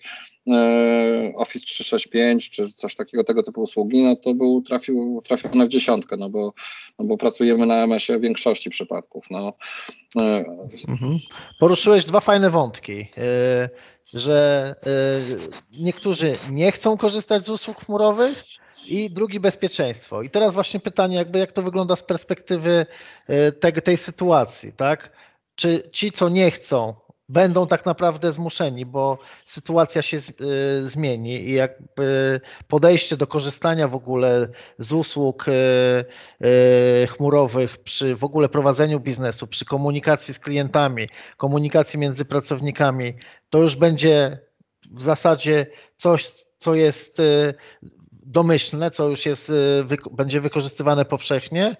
e, 0.47 1.33
Office 1.35 1.65
365 1.65 2.49
czy 2.49 2.69
coś 2.69 2.95
takiego, 2.95 3.23
tego 3.23 3.43
typu 3.43 3.61
usługi, 3.61 4.03
no 4.03 4.15
to 4.15 4.33
był 4.33 4.61
trafił, 4.61 5.21
trafił 5.25 5.49
w 5.51 5.67
dziesiątkę, 5.67 6.17
no 6.17 6.29
bo, 6.29 6.53
no 6.99 7.05
bo 7.05 7.17
pracujemy 7.17 7.65
na 7.65 7.75
MS-ie 7.75 8.19
w 8.19 8.21
większości 8.21 8.69
przypadków. 8.69 9.25
No. 9.31 9.53
E, 10.15 10.45
mhm. 10.87 11.19
Poruszyłeś 11.59 12.05
dwa 12.05 12.19
fajne 12.19 12.49
wątki. 12.49 13.07
E, 13.17 13.69
że 14.13 14.75
niektórzy 15.79 16.37
nie 16.49 16.71
chcą 16.71 16.97
korzystać 16.97 17.45
z 17.45 17.49
usług 17.49 17.85
chmurowych, 17.85 18.43
i 18.85 19.09
drugi 19.09 19.39
bezpieczeństwo. 19.39 20.21
I 20.21 20.29
teraz 20.29 20.53
właśnie 20.53 20.79
pytanie, 20.79 21.15
jakby 21.15 21.39
jak 21.39 21.51
to 21.51 21.63
wygląda 21.63 21.95
z 21.95 22.03
perspektywy 22.03 22.85
tej, 23.59 23.73
tej 23.73 23.97
sytuacji, 23.97 24.73
tak? 24.73 25.11
Czy 25.57 25.89
ci, 25.91 26.11
co 26.11 26.29
nie 26.29 26.51
chcą, 26.51 26.95
będą 27.29 27.67
tak 27.67 27.85
naprawdę 27.85 28.31
zmuszeni, 28.31 28.85
bo 28.85 29.17
sytuacja 29.45 30.01
się 30.01 30.17
y, 30.17 30.21
zmieni 30.89 31.35
i 31.35 31.53
jakby 31.53 32.41
podejście 32.67 33.17
do 33.17 33.27
korzystania 33.27 33.87
w 33.87 33.95
ogóle 33.95 34.47
z 34.79 34.91
usług 34.91 35.47
y, 35.47 35.51
y, 37.03 37.07
chmurowych 37.07 37.77
przy 37.77 38.15
w 38.15 38.23
ogóle 38.23 38.49
prowadzeniu 38.49 38.99
biznesu, 38.99 39.47
przy 39.47 39.65
komunikacji 39.65 40.33
z 40.33 40.39
klientami, 40.39 41.09
komunikacji 41.37 41.99
między 41.99 42.25
pracownikami, 42.25 43.13
to 43.49 43.59
już 43.59 43.75
będzie 43.75 44.39
w 44.91 45.01
zasadzie 45.01 45.67
coś, 45.97 46.31
co 46.57 46.75
jest 46.75 47.21
domyślne, 48.27 48.91
co 48.91 49.09
już 49.09 49.25
jest, 49.25 49.51
będzie 50.11 50.41
wykorzystywane 50.41 51.05
powszechnie, 51.05 51.75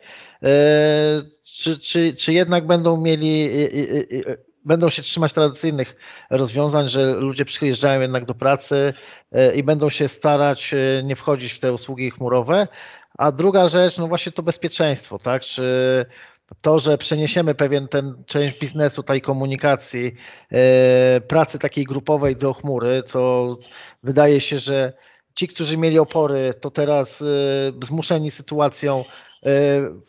czy, 1.44 1.80
czy, 1.80 2.16
czy 2.16 2.34
jednak 2.34 2.68
będą 2.68 3.02
mieli, 3.02 3.50
będą 4.66 4.90
się 4.90 5.02
trzymać 5.02 5.34
tradycyjnych 5.34 5.96
rozwiązań, 6.30 6.90
że 6.90 7.14
ludzie 7.14 7.46
przyjeżdżają 7.46 8.02
jednak 8.02 8.26
do 8.26 8.34
pracy 8.34 8.94
i 9.56 9.64
będą 9.64 9.90
się 9.90 10.08
starać 10.08 10.76
nie 11.04 11.16
wchodzić 11.16 11.52
w 11.52 11.60
te 11.60 11.74
usługi 11.74 12.12
chmurowe. 12.12 12.68
A 13.18 13.32
druga 13.32 13.70
rzecz, 13.70 13.98
no 13.98 14.08
właśnie 14.08 14.32
to 14.32 14.44
bezpieczeństwo, 14.44 15.20
tak? 15.20 15.42
Czy 15.42 16.06
to, 16.62 16.80
że 16.80 16.98
przeniesiemy 16.98 17.56
pewien 17.56 17.88
ten 17.88 18.24
część 18.26 18.60
biznesu, 18.60 19.04
tej 19.04 19.22
komunikacji, 19.22 20.16
pracy 21.28 21.60
takiej 21.60 21.84
grupowej 21.84 22.36
do 22.36 22.54
chmury, 22.54 23.04
co 23.06 23.50
wydaje 24.04 24.42
się, 24.42 24.60
że 24.60 24.94
ci, 25.38 25.48
którzy 25.48 25.78
mieli 25.78 26.00
opory, 26.00 26.54
to 26.62 26.72
teraz 26.72 27.24
zmuszeni 27.84 28.32
sytuacją 28.32 29.04
E, 29.46 29.50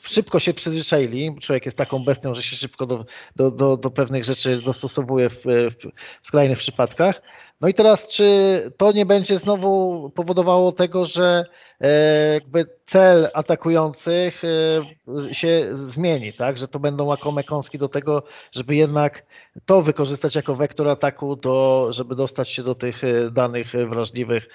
szybko 0.02 0.40
się 0.40 0.54
przyzwyczaili. 0.54 1.34
Człowiek 1.40 1.64
jest 1.64 1.78
taką 1.78 2.04
bestią, 2.04 2.34
że 2.34 2.42
się 2.42 2.56
szybko 2.56 2.86
do, 2.86 3.06
do, 3.36 3.50
do, 3.50 3.76
do 3.76 3.90
pewnych 3.90 4.24
rzeczy 4.24 4.62
dostosowuje 4.62 5.30
w, 5.30 5.42
w, 5.44 5.74
skrajnych 6.22 6.58
przypadkach. 6.58 7.22
No 7.60 7.68
i 7.68 7.74
teraz, 7.74 8.08
czy 8.08 8.72
to 8.76 8.92
nie 8.92 9.06
będzie 9.06 9.38
znowu 9.38 10.10
powodowało 10.10 10.72
tego, 10.72 11.04
że 11.04 11.44
e, 11.80 12.34
jakby 12.34 12.66
cel 12.86 13.30
atakujących 13.34 14.42
e, 14.44 15.34
się 15.34 15.68
zmieni, 15.72 16.32
tak? 16.32 16.58
Że 16.58 16.68
to 16.68 16.78
będą 16.78 17.04
łakome 17.04 17.44
kąski 17.44 17.78
do 17.78 17.88
tego, 17.88 18.22
żeby 18.52 18.76
jednak 18.76 19.26
to 19.66 19.82
wykorzystać 19.82 20.34
jako 20.34 20.54
wektor 20.54 20.88
ataku, 20.88 21.36
do, 21.36 21.88
żeby 21.90 22.14
dostać 22.14 22.48
się 22.48 22.62
do 22.62 22.74
tych 22.74 23.04
e, 23.04 23.30
danych 23.30 23.72
wrażliwych 23.88 24.48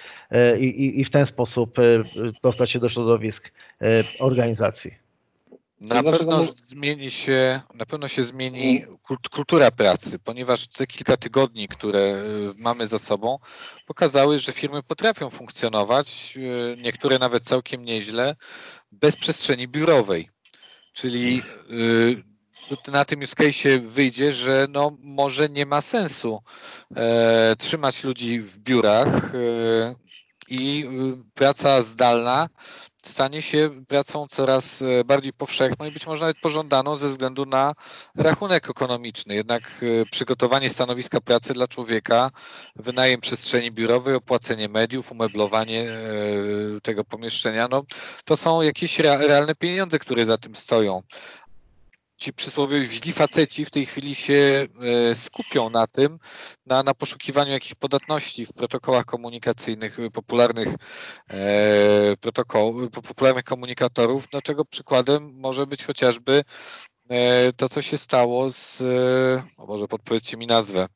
i, 0.59 0.65
i, 0.65 0.99
i 0.99 1.05
w 1.05 1.09
ten 1.09 1.25
sposób 1.25 1.77
dostać 2.43 2.71
się 2.71 2.79
do 2.79 2.89
środowisk 2.89 3.51
organizacji. 4.19 5.02
Na 5.83 6.01
znaczy, 6.01 6.19
pewno 6.19 6.37
no... 6.37 6.43
zmieni 6.43 7.11
się, 7.11 7.61
na 7.73 7.85
pewno 7.85 8.07
się 8.07 8.23
zmieni 8.23 8.85
kultura 9.31 9.71
pracy, 9.71 10.19
ponieważ 10.19 10.67
te 10.67 10.87
kilka 10.87 11.17
tygodni, 11.17 11.67
które 11.67 11.99
y, 11.99 12.53
mamy 12.57 12.87
za 12.87 12.99
sobą, 12.99 13.39
pokazały, 13.85 14.39
że 14.39 14.51
firmy 14.51 14.83
potrafią 14.83 15.29
funkcjonować, 15.29 16.33
y, 16.37 16.77
niektóre 16.81 17.19
nawet 17.19 17.43
całkiem 17.43 17.85
nieźle, 17.85 18.35
bez 18.91 19.15
przestrzeni 19.15 19.67
biurowej. 19.67 20.29
Czyli 20.93 21.41
y, 21.71 22.23
na 22.87 23.05
tym 23.05 23.21
use 23.21 23.35
case 23.35 23.79
wyjdzie, 23.79 24.33
że 24.33 24.67
no, 24.69 24.97
może 24.99 25.49
nie 25.49 25.65
ma 25.65 25.81
sensu 25.81 26.41
e, 26.95 27.55
trzymać 27.55 28.03
ludzi 28.03 28.39
w 28.39 28.59
biurach 28.59 29.35
e, 29.35 29.95
i 30.47 30.85
praca 31.33 31.81
zdalna 31.81 32.49
stanie 33.03 33.41
się 33.41 33.69
pracą 33.87 34.27
coraz 34.27 34.81
e, 34.81 35.03
bardziej 35.03 35.33
powszechną 35.33 35.85
i 35.85 35.91
być 35.91 36.07
może 36.07 36.21
nawet 36.21 36.39
pożądaną 36.39 36.95
ze 36.95 37.07
względu 37.07 37.45
na 37.45 37.73
rachunek 38.15 38.69
ekonomiczny. 38.69 39.35
Jednak 39.35 39.63
e, 39.63 40.05
przygotowanie 40.11 40.69
stanowiska 40.69 41.21
pracy 41.21 41.53
dla 41.53 41.67
człowieka, 41.67 42.31
wynajem 42.75 43.21
przestrzeni 43.21 43.71
biurowej, 43.71 44.15
opłacenie 44.15 44.69
mediów, 44.69 45.11
umeblowanie 45.11 45.91
e, 45.91 46.81
tego 46.83 47.03
pomieszczenia, 47.03 47.67
no, 47.71 47.83
to 48.25 48.37
są 48.37 48.61
jakieś 48.61 48.99
realne 48.99 49.55
pieniądze, 49.55 49.99
które 49.99 50.25
za 50.25 50.37
tym 50.37 50.55
stoją 50.55 51.01
ci 52.23 52.33
przysłowiowi 52.33 52.87
źli 52.87 53.13
faceci 53.13 53.65
w 53.65 53.69
tej 53.69 53.85
chwili 53.85 54.15
się 54.15 54.67
e, 55.09 55.15
skupią 55.15 55.69
na 55.69 55.87
tym, 55.87 56.19
na, 56.65 56.83
na 56.83 56.93
poszukiwaniu 56.93 57.51
jakichś 57.51 57.75
podatności 57.75 58.45
w 58.45 58.53
protokołach 58.53 59.05
komunikacyjnych, 59.05 59.97
popularnych 60.13 60.67
e, 61.29 62.17
protokoł, 62.17 62.89
popularnych 62.89 63.43
komunikatorów, 63.43 64.27
do 64.27 64.41
czego 64.41 64.65
przykładem 64.65 65.33
może 65.33 65.67
być 65.67 65.85
chociażby 65.85 66.43
e, 67.09 67.53
to, 67.53 67.69
co 67.69 67.81
się 67.81 67.97
stało 67.97 68.51
z, 68.51 68.81
e, 68.81 69.43
o 69.57 69.65
może 69.65 69.87
podpowiedzcie 69.87 70.37
mi 70.37 70.47
nazwę, 70.47 70.87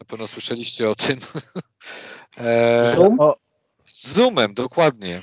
na 0.00 0.06
pewno 0.06 0.26
słyszeliście 0.26 0.90
o 0.90 0.94
tym. 0.94 1.18
E, 2.36 2.92
Zoom? 2.96 3.18
Z 3.84 4.12
Zoomem, 4.12 4.54
dokładnie. 4.54 5.22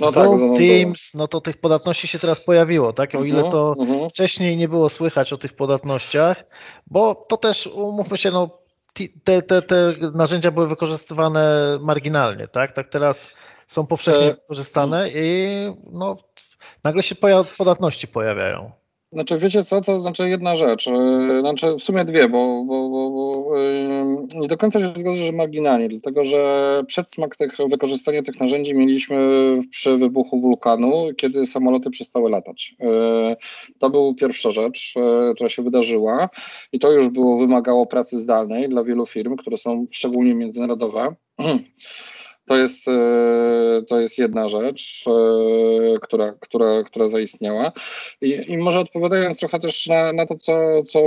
No 0.00 0.10
Zoom, 0.10 0.38
tak, 0.38 0.58
Teams, 0.58 1.14
no 1.14 1.28
to 1.28 1.40
tych 1.40 1.56
podatności 1.56 2.08
się 2.08 2.18
teraz 2.18 2.40
pojawiło, 2.40 2.92
tak? 2.92 3.14
O 3.14 3.24
ile 3.24 3.36
mhm, 3.44 3.52
to 3.52 3.74
-huh. 3.78 4.10
wcześniej 4.10 4.56
nie 4.56 4.68
było 4.68 4.88
słychać 4.88 5.32
o 5.32 5.36
tych 5.36 5.52
podatnościach, 5.52 6.44
bo 6.86 7.14
to 7.14 7.36
też, 7.36 7.66
umówmy 7.66 8.16
się, 8.16 8.30
no 8.30 8.58
te, 9.24 9.42
te, 9.42 9.62
te 9.62 9.94
narzędzia 10.14 10.50
były 10.50 10.68
wykorzystywane 10.68 11.78
marginalnie, 11.80 12.48
tak? 12.48 12.72
Tak 12.72 12.88
teraz 12.88 13.28
są 13.66 13.86
powszechnie 13.86 14.26
e, 14.26 14.34
wykorzystane 14.34 15.10
i 15.10 15.48
no, 15.92 16.16
nagle 16.84 17.02
się 17.02 17.14
podatności 17.58 18.08
pojawiają. 18.08 18.77
Znaczy, 19.12 19.38
wiecie 19.38 19.64
co, 19.64 19.80
to 19.80 19.98
znaczy 19.98 20.28
jedna 20.28 20.56
rzecz, 20.56 20.88
e, 20.88 21.40
znaczy 21.40 21.74
w 21.78 21.82
sumie 21.82 22.04
dwie, 22.04 22.28
bo, 22.28 22.64
bo, 22.64 22.88
bo, 22.88 23.10
bo 23.10 23.28
nie 24.34 24.48
do 24.48 24.56
końca 24.56 24.80
się 24.80 24.86
zgodzę, 24.86 25.24
że 25.24 25.32
marginalnie, 25.32 25.88
dlatego 25.88 26.24
że 26.24 26.82
przedsmak 26.86 27.36
tych, 27.36 27.56
wykorzystania 27.70 28.22
tych 28.22 28.40
narzędzi 28.40 28.74
mieliśmy 28.74 29.18
przy 29.70 29.96
wybuchu 29.96 30.40
wulkanu, 30.40 31.08
kiedy 31.16 31.46
samoloty 31.46 31.90
przestały 31.90 32.30
latać. 32.30 32.74
E, 32.80 33.36
to 33.78 33.90
była 33.90 34.14
pierwsza 34.14 34.50
rzecz, 34.50 34.94
e, 34.96 35.34
która 35.34 35.50
się 35.50 35.62
wydarzyła 35.62 36.28
i 36.72 36.78
to 36.78 36.92
już 36.92 37.08
było, 37.08 37.38
wymagało 37.38 37.86
pracy 37.86 38.18
zdalnej 38.18 38.68
dla 38.68 38.84
wielu 38.84 39.06
firm, 39.06 39.36
które 39.36 39.56
są 39.56 39.86
szczególnie 39.90 40.34
międzynarodowe. 40.34 41.14
To 42.48 42.56
jest, 42.56 42.88
e, 42.88 43.82
to 43.88 44.00
jest 44.00 44.18
jedna 44.18 44.48
rzecz, 44.48 45.04
e, 45.06 45.98
która, 46.02 46.34
która, 46.40 46.82
która 46.82 47.08
zaistniała. 47.08 47.72
I, 48.20 48.40
I 48.48 48.58
może 48.58 48.80
odpowiadając 48.80 49.38
trochę 49.38 49.60
też 49.60 49.86
na, 49.86 50.12
na 50.12 50.26
to, 50.26 50.36
co, 50.36 50.82
co 50.82 51.00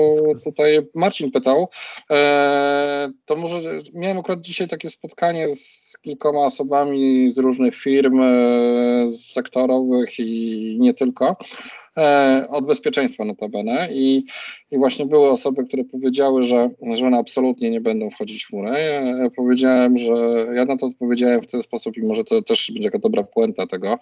tutaj 0.44 0.80
Marcin 0.96 1.32
pytał, 1.32 1.70
e, 2.12 3.12
to 3.26 3.36
może 3.36 3.60
miałem 3.94 4.18
akurat 4.18 4.42
dzisiaj 4.42 4.68
takie 4.68 4.90
spotkanie 4.90 5.50
z 5.50 5.98
kilkoma 6.02 6.40
osobami 6.40 7.30
z 7.30 7.38
różnych 7.38 7.76
firm, 7.76 8.22
z 9.08 9.34
sektorowych 9.34 10.20
i 10.20 10.78
nie 10.80 10.94
tylko. 10.94 11.36
E, 11.98 12.48
od 12.50 12.66
bezpieczeństwa 12.66 13.26
notabene 13.26 13.90
i, 13.92 14.26
i 14.72 14.78
właśnie 14.78 15.06
były 15.06 15.30
osoby, 15.30 15.66
które 15.66 15.84
powiedziały, 15.84 16.44
że, 16.44 16.70
że 16.94 17.08
one 17.08 17.18
absolutnie 17.18 17.70
nie 17.70 17.82
będą 17.82 18.10
wchodzić 18.10 18.44
w 18.44 18.48
chmurę. 18.48 18.82
Ja 19.20 19.30
powiedziałem, 19.30 19.98
że 19.98 20.14
ja 20.54 20.66
na 20.66 20.78
to 20.78 20.86
odpowiedziałem 20.86 21.42
w 21.42 21.48
ten 21.48 21.62
sposób 21.62 21.98
i 21.98 22.02
może 22.02 22.24
to 22.24 22.42
też 22.42 22.72
będzie 22.74 22.88
jaka 22.88 23.00
dobra 23.00 23.24
puenta 23.24 23.68
tego, 23.68 24.00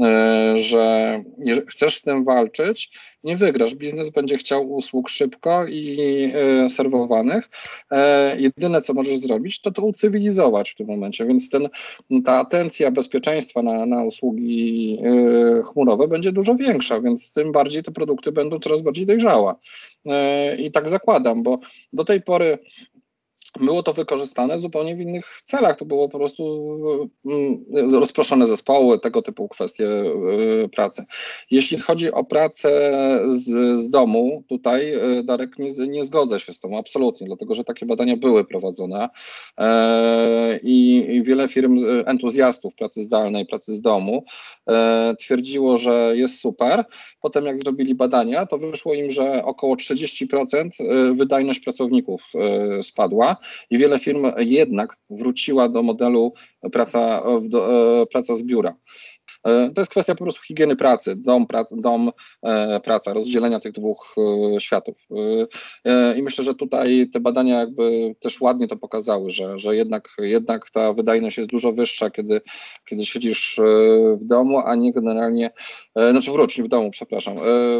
e, 0.00 0.58
że 0.58 1.22
chcesz 1.68 1.96
z 1.96 2.02
tym 2.02 2.24
walczyć, 2.24 2.98
nie 3.24 3.36
wygrasz. 3.36 3.74
Biznes 3.74 4.10
będzie 4.10 4.36
chciał 4.36 4.72
usług 4.72 5.08
szybko 5.08 5.66
i 5.66 5.98
e, 6.34 6.68
serwowanych. 6.68 7.50
E, 7.90 8.40
jedyne, 8.40 8.80
co 8.80 8.94
możesz 8.94 9.18
zrobić, 9.18 9.60
to 9.60 9.70
to 9.70 9.82
ucywilizować 9.82 10.70
w 10.70 10.74
tym 10.74 10.86
momencie, 10.86 11.26
więc 11.26 11.50
ten, 11.50 11.68
ta 12.24 12.38
atencja 12.38 12.90
bezpieczeństwa 12.90 13.62
na, 13.62 13.86
na 13.86 14.04
usługi 14.04 14.98
e, 15.04 15.62
chmurowe 15.62 16.08
będzie 16.08 16.32
dużo 16.32 16.54
większa, 16.54 17.00
więc 17.00 17.32
tym 17.32 17.52
bardziej 17.52 17.82
te 17.82 17.92
produkty 17.92 18.32
będą 18.32 18.58
coraz 18.58 18.82
bardziej 18.82 19.06
dojrzałe. 19.06 19.54
I 20.58 20.70
tak 20.70 20.88
zakładam, 20.88 21.42
bo 21.42 21.58
do 21.92 22.04
tej 22.04 22.22
pory 22.22 22.58
było 23.60 23.82
to 23.82 23.92
wykorzystane 23.92 24.58
zupełnie 24.58 24.96
w 24.96 25.00
innych 25.00 25.40
celach. 25.44 25.76
To 25.76 25.84
było 25.84 26.08
po 26.08 26.18
prostu 26.18 26.60
mm, 27.26 27.94
rozproszone 27.94 28.46
zespoły, 28.46 29.00
tego 29.00 29.22
typu 29.22 29.48
kwestie 29.48 29.86
y, 30.64 30.68
pracy. 30.68 31.04
Jeśli 31.50 31.78
chodzi 31.78 32.12
o 32.12 32.24
pracę 32.24 32.70
z, 33.26 33.78
z 33.78 33.90
domu, 33.90 34.44
tutaj 34.48 34.94
y, 35.18 35.22
Darek 35.24 35.58
nie, 35.58 35.86
nie 35.88 36.04
zgodzę 36.04 36.40
się 36.40 36.52
z 36.52 36.60
tym 36.60 36.74
absolutnie, 36.74 37.26
dlatego 37.26 37.54
że 37.54 37.64
takie 37.64 37.86
badania 37.86 38.16
były 38.16 38.44
prowadzone 38.44 39.08
e, 39.58 40.58
i, 40.62 41.06
i 41.16 41.22
wiele 41.22 41.48
firm 41.48 41.78
entuzjastów 42.06 42.74
pracy 42.74 43.02
zdalnej, 43.02 43.46
pracy 43.46 43.74
z 43.74 43.80
domu 43.80 44.24
e, 44.68 45.14
twierdziło, 45.18 45.76
że 45.76 46.12
jest 46.16 46.40
super. 46.40 46.84
Potem 47.20 47.46
jak 47.46 47.58
zrobili 47.58 47.94
badania, 47.94 48.46
to 48.46 48.58
wyszło 48.58 48.94
im, 48.94 49.10
że 49.10 49.44
około 49.44 49.76
30% 49.76 50.70
y, 50.80 51.14
wydajność 51.14 51.60
pracowników 51.60 52.24
spadła 52.82 53.39
i 53.70 53.78
wiele 53.78 53.98
firm 53.98 54.26
jednak 54.38 54.96
wróciła 55.10 55.68
do 55.68 55.82
modelu 55.82 56.32
praca, 56.72 57.22
do, 57.48 58.02
e, 58.02 58.06
praca 58.06 58.34
z 58.34 58.42
biura. 58.42 58.74
E, 59.44 59.70
to 59.74 59.80
jest 59.80 59.90
kwestia 59.90 60.14
po 60.14 60.24
prostu 60.24 60.42
higieny 60.42 60.76
pracy, 60.76 61.16
dom, 61.16 61.46
prac, 61.46 61.68
dom 61.72 62.10
e, 62.42 62.80
praca, 62.80 63.12
rozdzielenia 63.12 63.60
tych 63.60 63.72
dwóch 63.72 64.14
e, 64.56 64.60
światów. 64.60 65.06
I 66.16 66.22
myślę, 66.22 66.44
że 66.44 66.54
tutaj 66.54 67.08
te 67.12 67.20
badania 67.20 67.58
jakby 67.58 68.14
też 68.20 68.40
ładnie 68.40 68.68
to 68.68 68.76
pokazały, 68.76 69.30
że, 69.30 69.58
że 69.58 69.76
jednak, 69.76 70.08
jednak 70.18 70.70
ta 70.70 70.92
wydajność 70.92 71.38
jest 71.38 71.50
dużo 71.50 71.72
wyższa, 71.72 72.10
kiedy, 72.10 72.40
kiedy 72.88 73.06
siedzisz 73.06 73.60
w 74.20 74.24
domu, 74.24 74.58
a 74.58 74.74
nie 74.74 74.92
generalnie, 74.92 75.50
znaczy 76.10 76.30
wróć, 76.30 76.58
nie 76.58 76.64
w 76.64 76.68
domu, 76.68 76.90
przepraszam, 76.90 77.34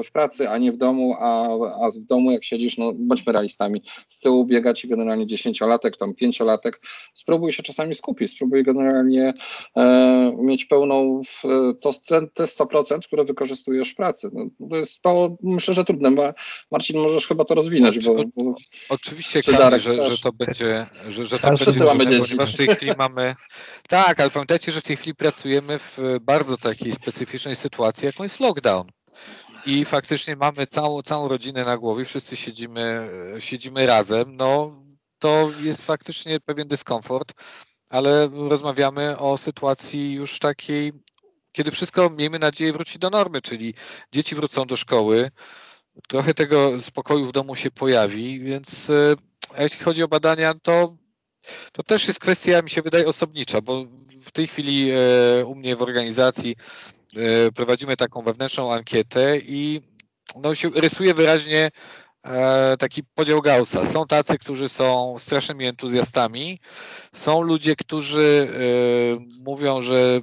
w 0.05 0.13
pracy, 0.13 0.49
a 0.49 0.59
nie 0.59 0.73
w 0.73 0.77
domu, 0.77 1.15
a, 1.21 1.47
a 1.87 1.91
w 1.91 1.99
domu 1.99 2.31
jak 2.31 2.45
siedzisz, 2.45 2.79
no 2.79 2.93
bądźmy 2.95 3.33
realistami, 3.33 3.83
z 4.09 4.21
tyłu 4.21 4.45
biega 4.45 4.75
ci 4.75 4.89
generalnie 4.89 5.27
dziesięciolatek, 5.27 5.97
tam 5.97 6.15
pięciolatek, 6.15 6.81
spróbuj 7.15 7.53
się 7.53 7.63
czasami 7.63 7.95
skupić, 7.95 8.31
spróbuj 8.31 8.65
generalnie 8.65 9.33
mieć 10.39 10.65
pełną 10.65 11.23
to 11.81 11.91
te 12.35 12.45
100%, 12.45 12.99
które 13.07 13.25
wykorzystujesz 13.25 13.93
w 13.93 13.97
pracy. 13.97 14.31
No, 14.33 14.69
to 14.71 14.77
jest 14.77 15.03
to, 15.03 15.37
myślę, 15.43 15.75
że 15.75 15.85
trudne. 15.85 16.11
Bo 16.11 16.35
Marcin, 16.71 16.99
możesz 17.01 17.27
chyba 17.27 17.45
to 17.45 17.55
rozwinąć. 17.55 18.07
Bo, 18.07 18.15
bo 18.15 18.55
Oczywiście, 18.89 19.43
Kamil, 19.43 19.79
że, 19.79 20.11
że 20.11 20.19
to 20.19 20.33
będzie, 20.33 20.87
że, 21.09 21.27
że 21.27 21.39
to 21.39 21.49
będzie 21.49 21.65
trudne, 21.65 22.07
ponieważ 22.07 22.55
w 22.55 22.57
tej 22.57 22.69
chwili 22.69 22.93
mamy... 22.99 23.35
Tak, 23.89 24.21
ale 24.21 24.31
pamiętajcie, 24.31 24.73
że 24.73 24.81
w 24.81 24.85
tej 24.85 24.97
chwili 24.97 25.15
pracujemy 25.15 25.79
w 25.79 25.99
bardzo 26.21 26.57
takiej 26.57 26.93
specyficznej 26.93 27.57
sytuacji, 27.57 28.07
jaką 28.07 28.23
jest 28.23 28.41
lockdown. 28.41 28.87
I 29.67 29.85
faktycznie 29.85 30.37
mamy 30.37 30.67
całą, 30.67 31.03
całą 31.03 31.29
rodzinę 31.29 31.65
na 31.65 31.77
głowie, 31.77 32.05
wszyscy 32.05 32.37
siedzimy, 32.37 33.11
siedzimy 33.39 33.87
razem. 33.87 34.37
No, 34.37 34.83
to 35.19 35.51
jest 35.61 35.85
faktycznie 35.85 36.41
pewien 36.41 36.69
dyskomfort, 36.69 37.33
ale 37.91 38.29
rozmawiamy 38.49 39.19
o 39.19 39.37
sytuacji 39.37 40.13
już 40.13 40.39
takiej 40.39 40.93
kiedy 41.53 41.71
wszystko, 41.71 42.11
miejmy 42.11 42.39
nadzieję, 42.39 42.73
wróci 42.73 42.99
do 42.99 43.11
normy, 43.11 43.41
czyli 43.41 43.75
dzieci 44.13 44.35
wrócą 44.35 44.65
do 44.65 44.77
szkoły, 44.77 45.31
trochę 46.09 46.35
tego 46.35 46.81
spokoju 46.81 47.27
w 47.27 47.33
domu 47.33 47.57
się 47.57 47.71
pojawi, 47.71 48.41
więc 48.41 48.91
e, 48.91 49.63
jeśli 49.63 49.85
chodzi 49.85 50.03
o 50.03 50.09
badania, 50.09 50.55
to 50.63 50.97
To 51.73 51.83
też 51.83 52.07
jest 52.07 52.21
kwestia, 52.21 52.63
mi 52.63 52.71
się 52.71 52.83
wydaje, 52.83 53.07
osobnicza, 53.07 53.61
bo 53.61 53.85
w 54.21 54.31
tej 54.31 54.47
chwili 54.47 54.93
u 55.47 55.55
mnie 55.55 55.77
w 55.77 55.83
organizacji 55.83 56.57
prowadzimy 57.55 57.97
taką 57.97 58.23
wewnętrzną 58.23 58.73
ankietę 58.73 59.39
i 59.39 59.81
no, 60.37 60.55
się 60.55 60.71
rysuje 60.75 61.15
wyraźnie 61.15 61.71
E, 62.23 62.77
taki 62.77 63.03
podział 63.05 63.43
Gaussa. 63.43 63.87
Są 63.87 64.07
tacy, 64.07 64.39
którzy 64.39 64.69
są 64.69 65.15
strasznymi 65.19 65.67
entuzjastami, 65.67 66.61
są 67.13 67.43
ludzie, 67.43 67.77
którzy 67.77 68.51
e, 68.51 69.43
mówią, 69.45 69.81
że 69.81 70.21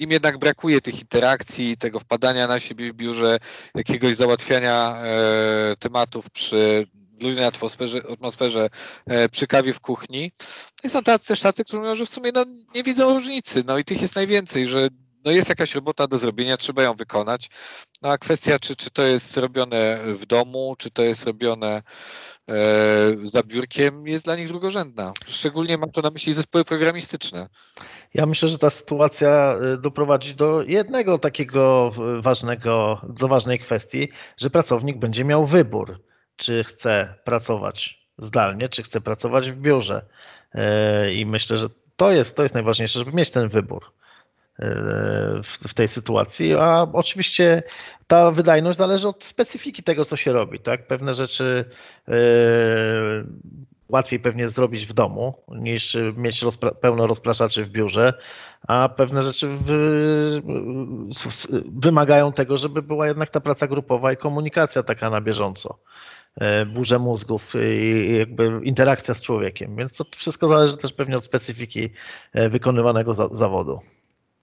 im 0.00 0.10
jednak 0.10 0.38
brakuje 0.38 0.80
tych 0.80 1.00
interakcji, 1.00 1.76
tego 1.76 2.00
wpadania 2.00 2.46
na 2.46 2.60
siebie 2.60 2.92
w 2.92 2.94
biurze, 2.94 3.38
jakiegoś 3.74 4.16
załatwiania 4.16 5.02
e, 5.02 5.76
tematów 5.78 6.30
przy 6.30 6.86
luźnej 7.22 7.44
atmosferze, 7.44 7.98
atmosferze 8.12 8.68
przy 9.30 9.46
kawie 9.46 9.72
w 9.72 9.80
kuchni. 9.80 10.32
No 10.84 10.88
I 10.88 10.90
są 10.90 11.02
tacy, 11.02 11.28
też 11.28 11.40
tacy, 11.40 11.64
którzy 11.64 11.80
mówią, 11.80 11.94
że 11.94 12.06
w 12.06 12.10
sumie 12.10 12.30
no, 12.34 12.44
nie 12.74 12.82
widzą 12.82 13.14
różnicy. 13.14 13.62
No 13.66 13.78
i 13.78 13.84
tych 13.84 14.02
jest 14.02 14.16
najwięcej, 14.16 14.66
że 14.66 14.88
no 15.24 15.30
jest 15.30 15.48
jakaś 15.48 15.74
robota 15.74 16.06
do 16.06 16.18
zrobienia, 16.18 16.56
trzeba 16.56 16.82
ją 16.82 16.94
wykonać. 16.94 17.50
No 18.02 18.10
a 18.10 18.18
kwestia, 18.18 18.58
czy, 18.58 18.76
czy 18.76 18.90
to 18.90 19.02
jest 19.02 19.36
robione 19.36 19.98
w 20.04 20.26
domu, 20.26 20.74
czy 20.78 20.90
to 20.90 21.02
jest 21.02 21.24
robione 21.24 21.68
e, 21.76 21.82
za 23.24 23.42
biurkiem, 23.42 24.06
jest 24.06 24.24
dla 24.24 24.36
nich 24.36 24.48
drugorzędna. 24.48 25.12
Szczególnie 25.26 25.78
mam 25.78 25.90
to 25.90 26.02
na 26.02 26.10
myśli 26.10 26.32
zespoły 26.32 26.64
programistyczne. 26.64 27.48
Ja 28.14 28.26
myślę, 28.26 28.48
że 28.48 28.58
ta 28.58 28.70
sytuacja 28.70 29.56
e, 29.60 29.76
doprowadzi 29.76 30.34
do 30.34 30.62
jednego 30.62 31.18
takiego 31.18 31.90
ważnego, 32.20 33.00
do 33.08 33.28
ważnej 33.28 33.58
kwestii, 33.58 34.08
że 34.36 34.50
pracownik 34.50 34.98
będzie 34.98 35.24
miał 35.24 35.46
wybór, 35.46 36.02
czy 36.36 36.64
chce 36.64 37.14
pracować 37.24 38.08
zdalnie, 38.18 38.68
czy 38.68 38.82
chce 38.82 39.00
pracować 39.00 39.50
w 39.50 39.56
biurze. 39.56 40.06
E, 40.54 41.14
I 41.14 41.26
myślę, 41.26 41.58
że 41.58 41.68
to 41.96 42.12
jest, 42.12 42.36
to 42.36 42.42
jest 42.42 42.54
najważniejsze, 42.54 42.98
żeby 42.98 43.12
mieć 43.12 43.30
ten 43.30 43.48
wybór 43.48 43.97
w, 44.58 45.58
w, 45.68 45.74
tej 45.74 45.88
sytuacji, 45.88 46.54
a 46.54 46.86
oczywiście 46.92 47.62
ta 48.06 48.30
wydajność 48.30 48.78
zależy 48.78 49.08
od 49.08 49.24
specyfiki 49.24 49.82
tego, 49.82 50.04
co 50.04 50.16
się 50.16 50.32
robi. 50.32 50.60
Tak? 50.60 50.86
Pewne 50.86 51.14
rzeczy 51.14 51.64
yy, 52.08 52.14
łatwiej 53.88 54.20
pewnie 54.20 54.48
zrobić 54.48 54.86
w 54.86 54.92
domu 54.92 55.34
niż 55.48 55.96
mieć 56.16 56.42
rozpra 56.42 56.70
pełno 56.70 57.06
rozpraszaczy 57.06 57.64
w 57.64 57.68
biurze, 57.68 58.12
a 58.68 58.88
pewne 58.88 59.22
rzeczy 59.22 59.48
w, 59.48 60.40
wymagają 61.74 62.32
tego, 62.32 62.56
żeby 62.56 62.82
była 62.82 63.06
jednak 63.06 63.30
ta 63.30 63.40
praca 63.40 63.66
grupowa 63.66 64.12
i 64.12 64.16
komunikacja 64.16 64.82
taka 64.82 65.10
na 65.10 65.20
bieżąco 65.20 65.78
e, 66.40 66.66
burze 66.66 66.98
mózgów 66.98 67.52
i 67.76 68.16
jakby 68.18 68.60
interakcja 68.62 69.14
z 69.14 69.22
człowiekiem. 69.22 69.76
Więc 69.76 69.96
to 69.96 70.04
wszystko 70.16 70.46
zależy 70.46 70.76
też 70.76 70.92
pewnie 70.92 71.16
od 71.16 71.24
specyfiki 71.24 71.90
e, 72.32 72.48
wykonywanego 72.48 73.14
za 73.14 73.28
zawodu. 73.32 73.80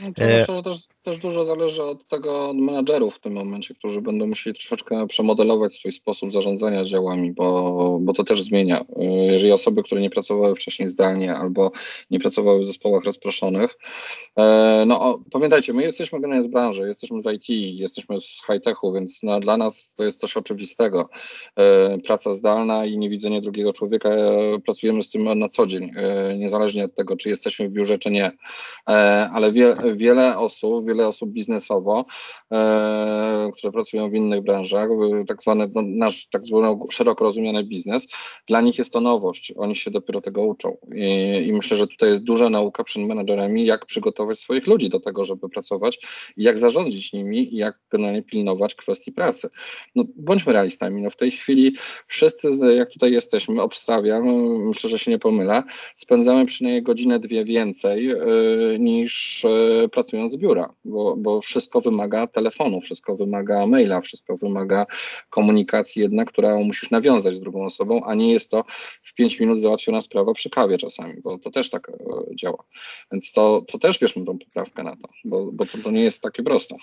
No 0.00 0.08
myślę, 0.08 0.56
że 0.56 0.62
też, 0.62 0.86
też 0.86 1.18
dużo 1.18 1.44
zależy 1.44 1.82
od 1.82 2.08
tego 2.08 2.50
od 2.50 2.56
menadżerów 2.56 3.16
w 3.16 3.20
tym 3.20 3.32
momencie, 3.32 3.74
którzy 3.74 4.00
będą 4.00 4.26
musieli 4.26 4.56
troszeczkę 4.56 5.06
przemodelować 5.06 5.74
swój 5.74 5.92
sposób 5.92 6.32
zarządzania 6.32 6.84
działami, 6.84 7.32
bo, 7.32 7.98
bo 8.00 8.12
to 8.12 8.24
też 8.24 8.42
zmienia. 8.42 8.84
Jeżeli 9.30 9.52
osoby, 9.52 9.82
które 9.82 10.00
nie 10.00 10.10
pracowały 10.10 10.54
wcześniej 10.54 10.90
zdalnie 10.90 11.34
albo 11.34 11.72
nie 12.10 12.20
pracowały 12.20 12.60
w 12.60 12.66
zespołach 12.66 13.04
rozproszonych, 13.04 13.78
e, 14.36 14.84
no 14.86 15.24
pamiętajcie, 15.32 15.72
my 15.72 15.82
jesteśmy 15.82 16.20
generalnie 16.20 16.48
z 16.48 16.52
branży, 16.52 16.88
jesteśmy 16.88 17.22
z 17.22 17.26
IT, 17.32 17.78
jesteśmy 17.78 18.20
z 18.20 18.42
high-techu, 18.46 18.92
więc 18.92 19.22
no, 19.22 19.40
dla 19.40 19.56
nas 19.56 19.94
to 19.94 20.04
jest 20.04 20.20
coś 20.20 20.36
oczywistego. 20.36 21.08
E, 21.56 21.98
praca 21.98 22.34
zdalna 22.34 22.86
i 22.86 22.98
niewidzenie 22.98 23.40
drugiego 23.40 23.72
człowieka, 23.72 24.08
e, 24.08 24.58
pracujemy 24.64 25.02
z 25.02 25.10
tym 25.10 25.38
na 25.38 25.48
co 25.48 25.66
dzień, 25.66 25.90
niezależnie 26.36 26.84
od 26.84 26.94
tego, 26.94 27.16
czy 27.16 27.28
jesteśmy 27.28 27.68
w 27.68 27.72
biurze, 27.72 27.98
czy 27.98 28.10
nie. 28.10 28.32
Ale 29.32 29.52
wie, 29.52 29.76
wiele 29.94 30.38
osób, 30.38 30.86
wiele 30.86 31.08
osób 31.08 31.30
biznesowo, 31.30 32.04
e, 32.52 33.50
które 33.56 33.72
pracują 33.72 34.10
w 34.10 34.14
innych 34.14 34.42
branżach, 34.42 34.88
tak 35.28 35.42
zwany 35.42 35.70
no, 35.74 35.82
nasz 35.82 36.28
tak 36.28 36.46
zwany 36.46 36.78
szeroko 36.90 37.24
rozumiany 37.24 37.64
biznes, 37.64 38.08
dla 38.48 38.60
nich 38.60 38.78
jest 38.78 38.92
to 38.92 39.00
nowość. 39.00 39.52
Oni 39.56 39.76
się 39.76 39.90
dopiero 39.90 40.20
tego 40.20 40.42
uczą. 40.42 40.76
I, 40.94 41.46
i 41.46 41.52
myślę, 41.52 41.76
że 41.76 41.86
tutaj 41.86 42.08
jest 42.08 42.24
duża 42.24 42.50
nauka 42.50 42.84
przed 42.84 43.02
menedżerami, 43.02 43.66
jak 43.66 43.86
przygotować 43.86 44.38
swoich 44.38 44.66
ludzi 44.66 44.88
do 44.88 45.00
tego, 45.00 45.24
żeby 45.24 45.48
pracować, 45.48 45.98
jak 46.36 46.58
zarządzić 46.58 47.12
nimi 47.12 47.54
i 47.54 47.56
jak 47.56 47.78
generalnie 47.90 48.22
pilnować 48.22 48.74
kwestii 48.74 49.12
pracy. 49.12 49.48
No, 49.94 50.04
bądźmy 50.16 50.52
realistami. 50.52 51.02
No, 51.02 51.10
w 51.10 51.16
tej 51.16 51.30
chwili 51.30 51.76
wszyscy, 52.06 52.48
jak 52.76 52.90
tutaj 52.90 53.12
jesteśmy, 53.12 53.62
obstawiam, 53.62 54.24
myślę, 54.68 54.90
że 54.90 54.98
się 54.98 55.10
nie 55.10 55.18
pomylę, 55.18 55.62
spędzamy 55.96 56.46
przynajmniej 56.46 56.82
godzinę, 56.82 57.18
dwie 57.20 57.44
więcej 57.44 58.12
y, 58.12 58.18
niż 58.78 59.44
y, 59.44 59.48
pracując 59.92 60.32
z 60.32 60.36
biura, 60.36 60.72
bo, 60.84 61.16
bo 61.16 61.40
wszystko 61.40 61.80
wymaga 61.80 62.26
telefonu, 62.26 62.80
wszystko 62.80 63.16
wymaga 63.16 63.66
maila, 63.66 64.00
wszystko 64.00 64.36
wymaga 64.36 64.86
komunikacji 65.30 66.02
jednak, 66.02 66.28
którą 66.28 66.64
musisz 66.64 66.90
nawiązać 66.90 67.34
z 67.34 67.40
drugą 67.40 67.66
osobą, 67.66 68.04
a 68.04 68.14
nie 68.14 68.32
jest 68.32 68.50
to 68.50 68.64
w 69.02 69.14
pięć 69.14 69.40
minut 69.40 69.60
załatwiona 69.60 70.00
sprawa 70.00 70.34
przy 70.34 70.50
kawie 70.50 70.78
czasami, 70.78 71.20
bo 71.20 71.38
to 71.38 71.50
też 71.50 71.70
tak 71.70 71.88
e, 71.88 71.94
działa. 72.34 72.64
Więc 73.12 73.32
to, 73.32 73.62
to 73.68 73.78
też 73.78 73.98
bierzmy 73.98 74.24
tą 74.24 74.38
poprawkę 74.38 74.82
na 74.82 74.96
to, 74.96 75.08
bo, 75.24 75.52
bo 75.52 75.66
to, 75.66 75.78
to 75.78 75.90
nie 75.90 76.02
jest 76.02 76.22
takie 76.22 76.42
proste. 76.42 76.76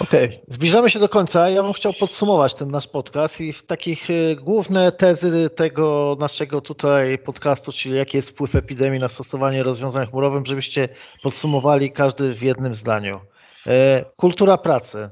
Okej, 0.00 0.28
okay. 0.28 0.40
zbliżamy 0.48 0.90
się 0.90 0.98
do 0.98 1.08
końca. 1.08 1.50
Ja 1.50 1.62
bym 1.62 1.72
chciał 1.72 1.92
podsumować 1.92 2.54
ten 2.54 2.68
nasz 2.68 2.86
podcast 2.86 3.40
i 3.40 3.54
takich 3.66 4.10
y, 4.10 4.36
główne 4.42 4.92
tezy 4.92 5.50
tego 5.50 6.16
naszego 6.20 6.60
tutaj 6.60 7.18
podcastu, 7.18 7.72
czyli 7.72 7.96
jaki 7.96 8.16
jest 8.16 8.30
wpływ 8.30 8.54
epidemii 8.54 9.00
na 9.00 9.08
stosowanie 9.08 9.62
rozwiązań 9.62 10.06
chmurowych, 10.06 10.46
żebyście 10.46 10.88
podsumowali 11.22 11.92
każdy 11.92 12.34
w 12.34 12.42
jednym 12.42 12.74
zdaniu. 12.74 13.20
E, 13.66 14.04
kultura 14.16 14.58
pracy. 14.58 15.10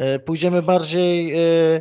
E, 0.00 0.18
pójdziemy 0.18 0.62
bardziej 0.62 1.34
e, 1.34 1.36
e, 1.36 1.80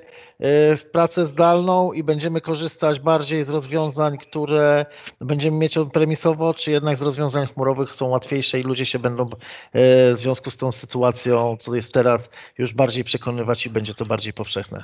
w 0.77 0.85
pracę 0.91 1.25
zdalną 1.25 1.93
i 1.93 2.03
będziemy 2.03 2.41
korzystać 2.41 2.99
bardziej 2.99 3.43
z 3.43 3.49
rozwiązań, 3.49 4.17
które 4.17 4.85
będziemy 5.21 5.57
mieć 5.57 5.75
premisowo, 5.93 6.53
czy 6.53 6.71
jednak 6.71 6.97
z 6.97 7.01
rozwiązań 7.01 7.47
chmurowych 7.47 7.93
są 7.93 8.09
łatwiejsze 8.09 8.59
i 8.59 8.63
ludzie 8.63 8.85
się 8.85 8.99
będą 8.99 9.25
w 9.73 10.11
związku 10.13 10.49
z 10.49 10.57
tą 10.57 10.71
sytuacją, 10.71 11.57
co 11.59 11.75
jest 11.75 11.93
teraz, 11.93 12.29
już 12.57 12.73
bardziej 12.73 13.03
przekonywać 13.03 13.65
i 13.65 13.69
będzie 13.69 13.93
to 13.93 14.05
bardziej 14.05 14.33
powszechne. 14.33 14.83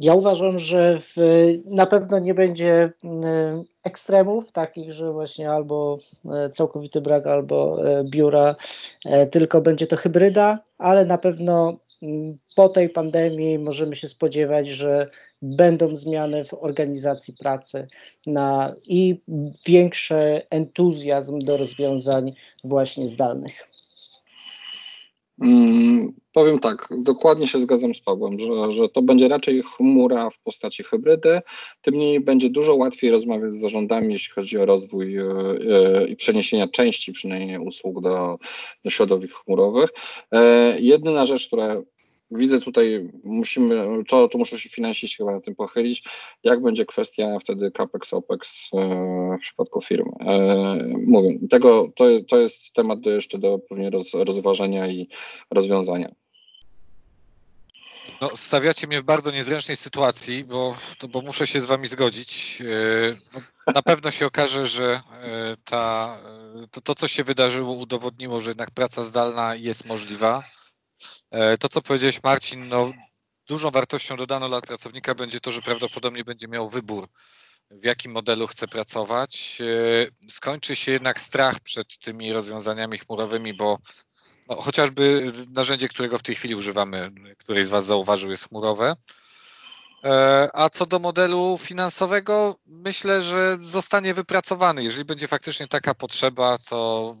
Ja 0.00 0.14
uważam, 0.14 0.58
że 0.58 1.00
w, 1.00 1.16
na 1.64 1.86
pewno 1.86 2.18
nie 2.18 2.34
będzie 2.34 2.92
ekstremów 3.84 4.52
takich, 4.52 4.92
że 4.92 5.12
właśnie 5.12 5.50
albo 5.50 5.98
całkowity 6.52 7.00
brak, 7.00 7.26
albo 7.26 7.78
biura, 8.04 8.56
tylko 9.30 9.60
będzie 9.60 9.86
to 9.86 9.96
hybryda, 9.96 10.58
ale 10.78 11.04
na 11.04 11.18
pewno 11.18 11.76
po 12.56 12.68
tej 12.68 12.88
pandemii 12.88 13.58
możemy 13.58 13.96
się 13.96 14.08
spodziewać, 14.08 14.68
że 14.68 15.10
będą 15.42 15.96
zmiany 15.96 16.44
w 16.44 16.54
organizacji 16.54 17.34
pracy 17.34 17.86
na, 18.26 18.74
i 18.82 19.20
większy 19.66 20.42
entuzjazm 20.50 21.38
do 21.38 21.56
rozwiązań 21.56 22.32
właśnie 22.64 23.08
zdalnych. 23.08 23.70
Hmm, 25.40 26.12
powiem 26.38 26.58
tak, 26.58 26.88
dokładnie 26.98 27.46
się 27.46 27.60
zgadzam 27.60 27.94
z 27.94 28.00
Pawłem, 28.00 28.40
że, 28.40 28.72
że 28.72 28.88
to 28.88 29.02
będzie 29.02 29.28
raczej 29.28 29.62
chmura 29.62 30.30
w 30.30 30.38
postaci 30.38 30.82
hybrydy, 30.82 31.40
tym 31.82 31.94
niemniej 31.94 32.20
będzie 32.20 32.50
dużo 32.50 32.74
łatwiej 32.74 33.10
rozmawiać 33.10 33.54
z 33.54 33.60
zarządami, 33.60 34.12
jeśli 34.12 34.34
chodzi 34.34 34.58
o 34.58 34.66
rozwój 34.66 35.12
yy, 35.12 36.06
i 36.08 36.16
przeniesienia 36.16 36.68
części 36.68 37.12
przynajmniej 37.12 37.58
usług 37.58 38.02
do, 38.02 38.38
do 38.84 38.90
środowisk 38.90 39.44
chmurowych. 39.44 39.90
Yy, 40.32 40.40
jedyna 40.80 41.26
rzecz, 41.26 41.46
która 41.46 41.82
widzę 42.30 42.60
tutaj, 42.60 43.08
musimy, 43.24 44.04
to, 44.08 44.28
to 44.28 44.38
muszę 44.38 44.58
się 44.58 44.68
finansić 44.68 45.16
chyba 45.16 45.32
na 45.32 45.40
tym 45.40 45.54
pochylić, 45.54 46.04
jak 46.44 46.62
będzie 46.62 46.86
kwestia 46.86 47.38
wtedy 47.38 47.70
CAPEX, 47.70 48.14
OPEX 48.14 48.70
e, 48.74 49.36
w 49.38 49.42
przypadku 49.42 49.80
firmy. 49.80 50.12
E, 50.20 50.76
mówię, 51.06 51.38
tego, 51.50 51.92
to, 51.96 52.10
jest, 52.10 52.26
to 52.26 52.40
jest 52.40 52.72
temat 52.72 53.00
do, 53.00 53.10
jeszcze 53.10 53.38
do 53.38 53.58
pewnie 53.58 53.90
roz, 53.90 54.14
rozważenia 54.14 54.88
i 54.88 55.08
rozwiązania. 55.50 56.14
No, 58.20 58.36
stawiacie 58.36 58.86
mnie 58.86 59.00
w 59.00 59.04
bardzo 59.04 59.30
niezręcznej 59.30 59.76
sytuacji, 59.76 60.44
bo, 60.44 60.76
bo 61.08 61.22
muszę 61.22 61.46
się 61.46 61.60
z 61.60 61.64
wami 61.66 61.86
zgodzić. 61.86 62.62
E, 63.66 63.72
na 63.72 63.82
pewno 63.82 64.10
się 64.10 64.26
okaże, 64.26 64.66
że 64.66 65.00
ta, 65.64 66.18
to, 66.70 66.80
to, 66.80 66.94
co 66.94 67.08
się 67.08 67.24
wydarzyło, 67.24 67.74
udowodniło, 67.74 68.40
że 68.40 68.50
jednak 68.50 68.70
praca 68.70 69.02
zdalna 69.02 69.54
jest 69.54 69.84
możliwa. 69.84 70.44
E, 71.30 71.58
to, 71.58 71.68
co 71.68 71.82
powiedziałeś, 71.82 72.22
Marcin, 72.22 72.68
no, 72.68 72.92
dużą 73.46 73.70
wartością 73.70 74.16
dodaną 74.16 74.48
dla 74.48 74.60
pracownika 74.60 75.14
będzie 75.14 75.40
to, 75.40 75.50
że 75.50 75.62
prawdopodobnie 75.62 76.24
będzie 76.24 76.48
miał 76.48 76.68
wybór, 76.68 77.08
w 77.70 77.84
jakim 77.84 78.12
modelu 78.12 78.46
chce 78.46 78.68
pracować. 78.68 79.58
E, 79.60 80.30
skończy 80.30 80.76
się 80.76 80.92
jednak 80.92 81.20
strach 81.20 81.60
przed 81.60 81.98
tymi 81.98 82.32
rozwiązaniami 82.32 82.98
chmurowymi, 82.98 83.54
bo 83.54 83.78
no, 84.48 84.60
chociażby 84.60 85.32
narzędzie, 85.50 85.88
którego 85.88 86.18
w 86.18 86.22
tej 86.22 86.34
chwili 86.34 86.54
używamy, 86.54 87.10
któryś 87.38 87.66
z 87.66 87.68
Was 87.68 87.86
zauważył, 87.86 88.30
jest 88.30 88.48
chmurowe. 88.48 88.96
E, 90.04 90.48
a 90.54 90.68
co 90.68 90.86
do 90.86 90.98
modelu 90.98 91.58
finansowego, 91.60 92.56
myślę, 92.66 93.22
że 93.22 93.58
zostanie 93.60 94.14
wypracowany. 94.14 94.84
Jeżeli 94.84 95.04
będzie 95.04 95.28
faktycznie 95.28 95.68
taka 95.68 95.94
potrzeba, 95.94 96.58
to 96.58 97.16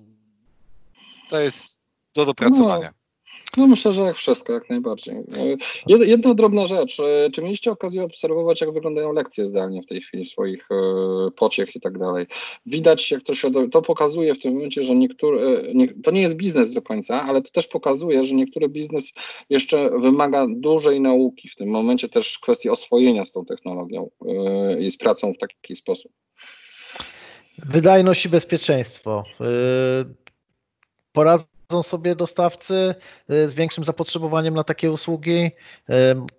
to 1.30 1.40
jest 1.40 1.88
do 2.14 2.24
dopracowania. 2.24 2.88
No 2.88 3.07
myślę, 3.56 3.92
że 3.92 4.02
jak 4.02 4.16
wszystko, 4.16 4.52
jak 4.52 4.70
najbardziej. 4.70 5.14
E, 5.14 6.04
jedna 6.04 6.34
drobna 6.34 6.66
rzecz. 6.66 7.00
E, 7.00 7.30
czy 7.30 7.42
mieliście 7.42 7.70
okazję 7.70 8.04
obserwować, 8.04 8.60
jak 8.60 8.72
wyglądają 8.72 9.12
lekcje 9.12 9.46
zdalnie 9.46 9.82
w 9.82 9.86
tej 9.86 10.00
chwili, 10.00 10.26
swoich 10.26 10.68
e, 10.70 11.30
pociech 11.30 11.76
i 11.76 11.80
tak 11.80 11.98
dalej? 11.98 12.26
Widać, 12.66 13.10
jak 13.10 13.22
to 13.22 13.34
się, 13.34 13.50
to 13.70 13.82
pokazuje 13.82 14.34
w 14.34 14.38
tym 14.38 14.54
momencie, 14.54 14.82
że 14.82 14.94
niektóre, 14.94 15.62
to 16.02 16.10
nie 16.10 16.20
jest 16.20 16.34
biznes 16.34 16.72
do 16.72 16.82
końca, 16.82 17.22
ale 17.22 17.42
to 17.42 17.50
też 17.50 17.66
pokazuje, 17.66 18.24
że 18.24 18.34
niektóry 18.34 18.68
biznes 18.68 19.12
jeszcze 19.50 19.90
wymaga 19.90 20.46
dużej 20.50 21.00
nauki 21.00 21.48
w 21.48 21.54
tym 21.54 21.68
momencie, 21.68 22.08
też 22.08 22.38
kwestii 22.38 22.70
oswojenia 22.70 23.24
z 23.24 23.32
tą 23.32 23.44
technologią 23.44 24.10
i 24.80 24.90
z 24.90 24.96
pracą 24.96 25.32
w 25.32 25.38
taki 25.38 25.76
sposób. 25.76 26.12
Wydajność 27.58 28.26
i 28.26 28.28
bezpieczeństwo. 28.28 29.24
Poradzą 31.68 31.88
sobie 31.88 32.16
dostawcy 32.16 32.94
y, 33.30 33.48
z 33.48 33.54
większym 33.54 33.84
zapotrzebowaniem 33.84 34.54
na 34.54 34.64
takie 34.64 34.92
usługi. 34.92 35.50
Y, 35.90 35.92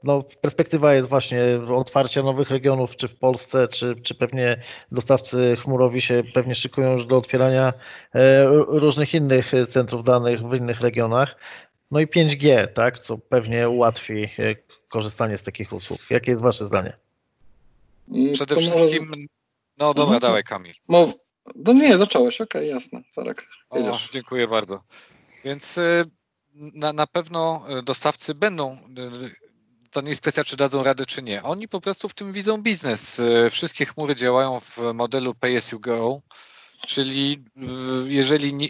no, 0.04 0.24
perspektywa 0.42 0.94
jest 0.94 1.10
właśnie 1.10 1.42
otwarcia 1.76 2.24
nowych 2.24 2.50
regionów, 2.50 2.96
czy 2.96 3.08
w 3.08 3.16
Polsce, 3.16 3.68
czy, 3.68 3.96
czy 4.04 4.16
pewnie 4.16 4.62
dostawcy 4.92 5.56
chmurowi 5.64 6.02
się 6.02 6.24
pewnie 6.34 6.56
szykują 6.56 6.94
już 6.94 7.06
do 7.06 7.18
otwierania 7.18 7.74
y, 8.16 8.20
różnych 8.68 9.14
innych 9.14 9.52
centrów 9.68 10.04
danych 10.04 10.42
w 10.42 10.54
innych 10.54 10.82
regionach. 10.82 11.36
No 11.92 12.00
i 12.00 12.08
5G, 12.08 12.68
tak, 12.68 13.00
co 13.00 13.18
pewnie 13.18 13.70
ułatwi 13.70 14.30
korzystanie 14.90 15.38
z 15.38 15.44
takich 15.44 15.74
usług. 15.74 16.00
Jakie 16.10 16.32
jest 16.32 16.44
Wasze 16.44 16.66
zdanie? 16.66 16.94
Przede 18.34 18.56
wszystkim, 18.56 19.28
no 19.78 19.94
dobra, 19.94 20.16
mhm. 20.16 20.22
dawaj 20.22 20.44
Kamil. 20.44 20.74
No, 20.90 21.14
no 21.56 21.74
nie, 21.74 21.98
zacząłeś, 21.98 22.42
okej, 22.42 22.62
okay, 22.62 22.74
jasne, 22.74 23.02
Sarek, 23.14 23.48
o, 23.70 23.98
Dziękuję 24.12 24.48
bardzo. 24.48 24.84
Więc 25.46 25.78
y, 25.78 26.06
na, 26.54 26.94
na 26.94 27.08
pewno 27.08 27.66
y, 27.80 27.84
dostawcy 27.84 28.36
będą, 28.36 28.74
y, 28.74 29.36
to 29.92 30.02
nie 30.02 30.10
jest 30.10 30.22
kwestia, 30.22 30.44
czy 30.44 30.58
dadzą 30.58 30.84
radę, 30.84 31.06
czy 31.06 31.22
nie. 31.22 31.44
Oni 31.44 31.68
po 31.68 31.82
prostu 31.82 32.10
w 32.10 32.14
tym 32.14 32.34
widzą 32.34 32.62
biznes. 32.62 33.22
Wszystkie 33.52 33.86
chmury 33.86 34.16
działają 34.16 34.60
w 34.60 34.78
modelu 34.94 35.36
pay 35.36 35.58
as 35.58 35.72
you 35.72 35.80
go, 35.80 36.22
czyli 36.88 37.44
jeżeli 38.08 38.70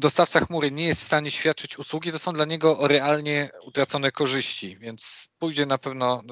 dostawca 0.00 0.40
chmury 0.40 0.70
nie 0.70 0.86
jest 0.86 1.00
w 1.00 1.04
stanie 1.04 1.30
świadczyć 1.30 1.78
usługi, 1.78 2.12
to 2.12 2.18
są 2.18 2.32
dla 2.32 2.44
niego 2.44 2.88
realnie 2.88 3.50
utracone 3.66 4.12
korzyści, 4.12 4.78
więc 4.78 5.28
pójdzie 5.38 5.66
na 5.66 5.78
pewno, 5.78 6.22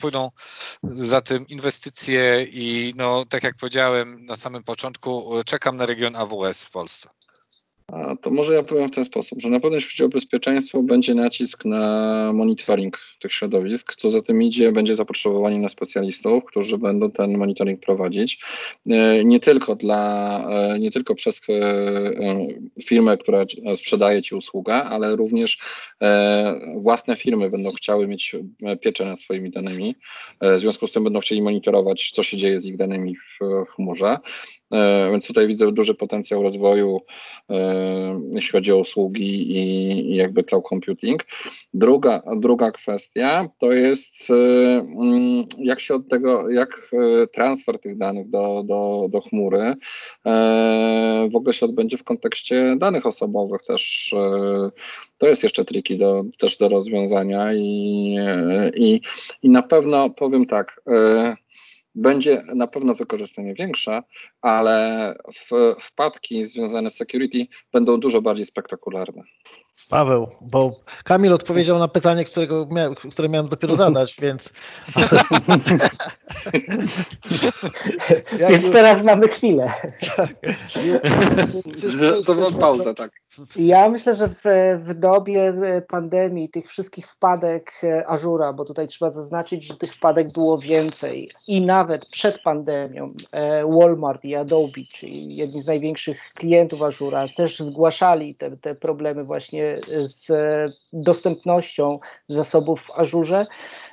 pójdą 0.00 0.30
za 0.82 1.20
tym 1.20 1.46
inwestycje 1.46 2.46
i 2.50 2.94
no, 2.96 3.24
tak 3.26 3.42
jak 3.42 3.56
powiedziałem 3.56 4.26
na 4.26 4.36
samym 4.36 4.64
początku, 4.64 5.30
czekam 5.46 5.76
na 5.76 5.86
region 5.86 6.16
AWS 6.16 6.64
w 6.64 6.70
Polsce. 6.70 7.08
To 8.22 8.30
może 8.30 8.54
ja 8.54 8.62
powiem 8.62 8.88
w 8.88 8.94
ten 8.94 9.04
sposób, 9.04 9.40
że 9.42 9.50
na 9.50 9.60
pewno 9.60 9.76
jeśli 9.76 9.90
chodzi 9.90 10.04
o 10.04 10.08
bezpieczeństwo, 10.08 10.82
będzie 10.82 11.14
nacisk 11.14 11.64
na 11.64 12.32
monitoring 12.32 12.98
tych 13.18 13.32
środowisk. 13.32 13.94
Co 13.94 14.10
za 14.10 14.22
tym 14.22 14.42
idzie, 14.42 14.72
będzie 14.72 14.94
zapotrzebowanie 14.94 15.58
na 15.58 15.68
specjalistów, 15.68 16.44
którzy 16.44 16.78
będą 16.78 17.10
ten 17.10 17.38
monitoring 17.38 17.80
prowadzić. 17.80 18.40
E, 18.90 19.24
nie 19.24 19.40
tylko 19.40 19.76
dla, 19.76 20.44
e, 20.50 20.78
nie 20.78 20.90
tylko 20.90 21.14
przez 21.14 21.42
e, 21.50 22.82
firmę, 22.84 23.16
która 23.16 23.44
sprzedaje 23.76 24.22
Ci 24.22 24.34
usługę, 24.34 24.74
ale 24.74 25.16
również 25.16 25.58
własne 26.76 27.16
firmy 27.16 27.50
będą 27.50 27.70
chciały 27.70 28.06
mieć 28.06 28.36
pieczę 28.80 29.06
nad 29.06 29.20
swoimi 29.20 29.50
danymi. 29.50 29.96
W 30.40 30.58
związku 30.58 30.86
z 30.86 30.92
tym 30.92 31.04
będą 31.04 31.20
chcieli 31.20 31.42
monitorować, 31.42 32.10
co 32.14 32.22
się 32.22 32.36
dzieje 32.36 32.60
z 32.60 32.66
ich 32.66 32.76
danymi 32.76 33.16
w 33.16 33.64
chmurze. 33.70 34.18
Więc 35.10 35.26
tutaj 35.26 35.46
widzę 35.46 35.72
duży 35.72 35.94
potencjał 35.94 36.42
rozwoju, 36.42 37.00
jeśli 38.34 38.52
chodzi 38.52 38.72
o 38.72 38.78
usługi 38.78 39.56
i, 39.56 40.16
jakby 40.16 40.44
cloud 40.44 40.64
computing. 40.68 41.24
Druga, 41.74 42.22
druga 42.36 42.70
kwestia 42.70 43.48
to 43.58 43.72
jest, 43.72 44.30
e, 44.30 44.34
mm, 44.34 45.44
jak 45.58 45.80
się 45.80 45.94
od 45.94 46.08
tego, 46.08 46.50
jak 46.50 46.90
transfer 47.32 47.78
tych 47.78 47.98
danych 47.98 48.30
do, 48.30 48.62
do, 48.66 49.06
do 49.10 49.20
chmury 49.20 49.74
w 51.30 51.36
ogóle 51.36 51.52
się 51.52 51.66
odbędzie 51.66 51.96
w 51.96 52.04
kontekście 52.04 52.76
danych 52.78 53.06
osobowych 53.06 53.62
też. 53.62 54.14
To 55.18 55.28
jest 55.28 55.42
jeszcze 55.42 55.64
triki 55.64 55.98
do, 55.98 56.24
też 56.38 56.56
do 56.56 56.68
rozwiązania 56.68 57.52
i, 57.54 58.16
i, 58.74 59.00
i 59.42 59.50
na 59.50 59.62
pewno 59.62 60.10
powiem 60.10 60.46
tak, 60.46 60.80
będzie 61.98 62.42
na 62.54 62.66
pewno 62.66 62.94
wykorzystanie 62.94 63.54
większe, 63.54 64.02
ale 64.42 65.14
wpadki 65.80 66.46
związane 66.46 66.90
z 66.90 66.96
security 66.96 67.46
będą 67.72 68.00
dużo 68.00 68.22
bardziej 68.22 68.46
spektakularne. 68.46 69.22
Paweł, 69.88 70.28
bo 70.40 70.80
Kamil 71.04 71.32
odpowiedział 71.32 71.78
na 71.78 71.88
pytanie, 71.88 72.24
którego 72.24 72.66
mia 72.70 72.90
które 73.12 73.28
miałem 73.28 73.48
dopiero 73.48 73.74
zadać, 73.84 74.16
więc. 74.20 74.52
więc 78.50 78.72
teraz 78.72 79.02
mamy 79.02 79.28
chwilę. 79.28 79.72
Tak. 80.16 80.34
To 82.26 82.34
była 82.34 82.50
pauza, 82.50 82.94
tak. 82.94 83.10
Ja 83.56 83.88
myślę, 83.88 84.14
że 84.14 84.28
w, 84.28 84.42
w 84.84 84.94
dobie 84.94 85.54
pandemii, 85.88 86.48
tych 86.48 86.68
wszystkich 86.68 87.08
wpadek 87.08 87.72
Azura, 88.06 88.52
bo 88.52 88.64
tutaj 88.64 88.86
trzeba 88.86 89.10
zaznaczyć, 89.10 89.64
że 89.64 89.76
tych 89.76 89.94
wpadek 89.94 90.32
było 90.32 90.58
więcej 90.58 91.30
i 91.46 91.60
nawet 91.60 92.06
przed 92.06 92.42
pandemią 92.42 93.12
e, 93.32 93.66
Walmart 93.66 94.24
i 94.24 94.34
Adobe, 94.34 94.80
czyli 94.92 95.36
jedni 95.36 95.62
z 95.62 95.66
największych 95.66 96.18
klientów 96.34 96.82
Azura, 96.82 97.26
też 97.36 97.58
zgłaszali 97.58 98.34
te, 98.34 98.56
te 98.56 98.74
problemy 98.74 99.24
właśnie 99.24 99.67
z 99.98 100.30
dostępnością 100.92 101.98
zasobów 102.28 102.80
w 102.80 102.90
Azurze. 102.90 103.46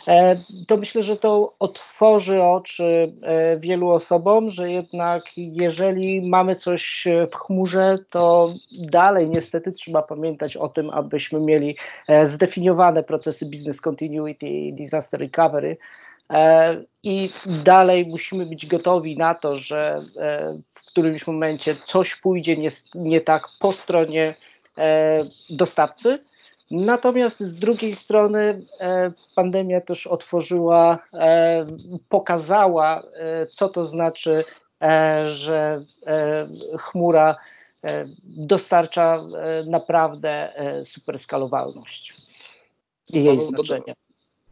E, 0.07 0.35
to 0.67 0.77
myślę, 0.77 1.03
że 1.03 1.17
to 1.17 1.53
otworzy 1.59 2.43
oczy 2.43 3.13
e, 3.21 3.57
wielu 3.59 3.89
osobom, 3.89 4.51
że 4.51 4.71
jednak 4.71 5.23
jeżeli 5.37 6.21
mamy 6.21 6.55
coś 6.55 7.05
w 7.31 7.35
chmurze, 7.35 7.97
to 8.09 8.53
dalej 8.71 9.29
niestety 9.29 9.71
trzeba 9.71 10.01
pamiętać 10.01 10.57
o 10.57 10.69
tym, 10.69 10.89
abyśmy 10.89 11.39
mieli 11.39 11.77
e, 12.07 12.27
zdefiniowane 12.27 13.03
procesy 13.03 13.45
business 13.45 13.81
continuity 13.81 14.47
i 14.47 14.73
disaster 14.73 15.19
recovery. 15.19 15.77
I 17.03 17.29
dalej 17.45 18.07
musimy 18.07 18.45
być 18.45 18.65
gotowi 18.65 19.17
na 19.17 19.35
to, 19.35 19.59
że 19.59 20.01
w 20.73 20.85
którymś 20.87 21.27
momencie 21.27 21.75
coś 21.85 22.15
pójdzie 22.15 22.57
nie, 22.57 22.69
nie 22.95 23.21
tak 23.21 23.43
po 23.59 23.71
stronie 23.71 24.35
dostawcy, 25.49 26.19
Natomiast 26.71 27.39
z 27.39 27.55
drugiej 27.55 27.95
strony 27.95 28.61
e, 28.79 29.11
pandemia 29.35 29.81
też 29.81 30.07
otworzyła, 30.07 30.99
e, 31.13 31.65
pokazała, 32.09 32.99
e, 33.01 33.47
co 33.47 33.69
to 33.69 33.85
znaczy, 33.85 34.43
że 35.27 35.83
chmura 36.79 37.35
dostarcza 38.23 39.23
naprawdę 39.65 40.53
super 40.85 41.19
skalowalność 41.19 42.13
i 43.09 43.23
jej 43.23 43.39
znaczenie. 43.39 43.95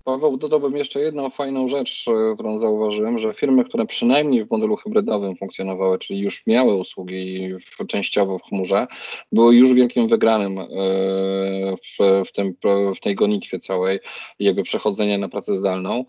Paweł, 0.03 0.37
dodałbym 0.37 0.75
jeszcze 0.77 0.99
jedną 0.99 1.29
fajną 1.29 1.67
rzecz, 1.67 2.05
e, 2.07 2.33
którą 2.33 2.59
zauważyłem, 2.59 3.17
że 3.17 3.33
firmy, 3.33 3.65
które 3.65 3.85
przynajmniej 3.85 4.45
w 4.45 4.51
modelu 4.51 4.75
hybrydowym 4.75 5.35
funkcjonowały, 5.35 5.99
czyli 5.99 6.19
już 6.19 6.47
miały 6.47 6.75
usługi 6.75 7.49
częściowo 7.87 8.39
w 8.39 8.43
chmurze, 8.43 8.87
były 9.31 9.55
już 9.55 9.73
wielkim 9.73 10.07
wygranym 10.07 10.59
e, 10.59 10.65
w, 12.25 12.31
tym, 12.31 12.55
w 12.95 12.99
tej 12.99 13.15
gonitwie 13.15 13.59
całej 13.59 13.99
jakby 14.39 14.63
przechodzenia 14.63 15.17
na 15.17 15.29
pracę 15.29 15.55
zdalną. 15.55 16.05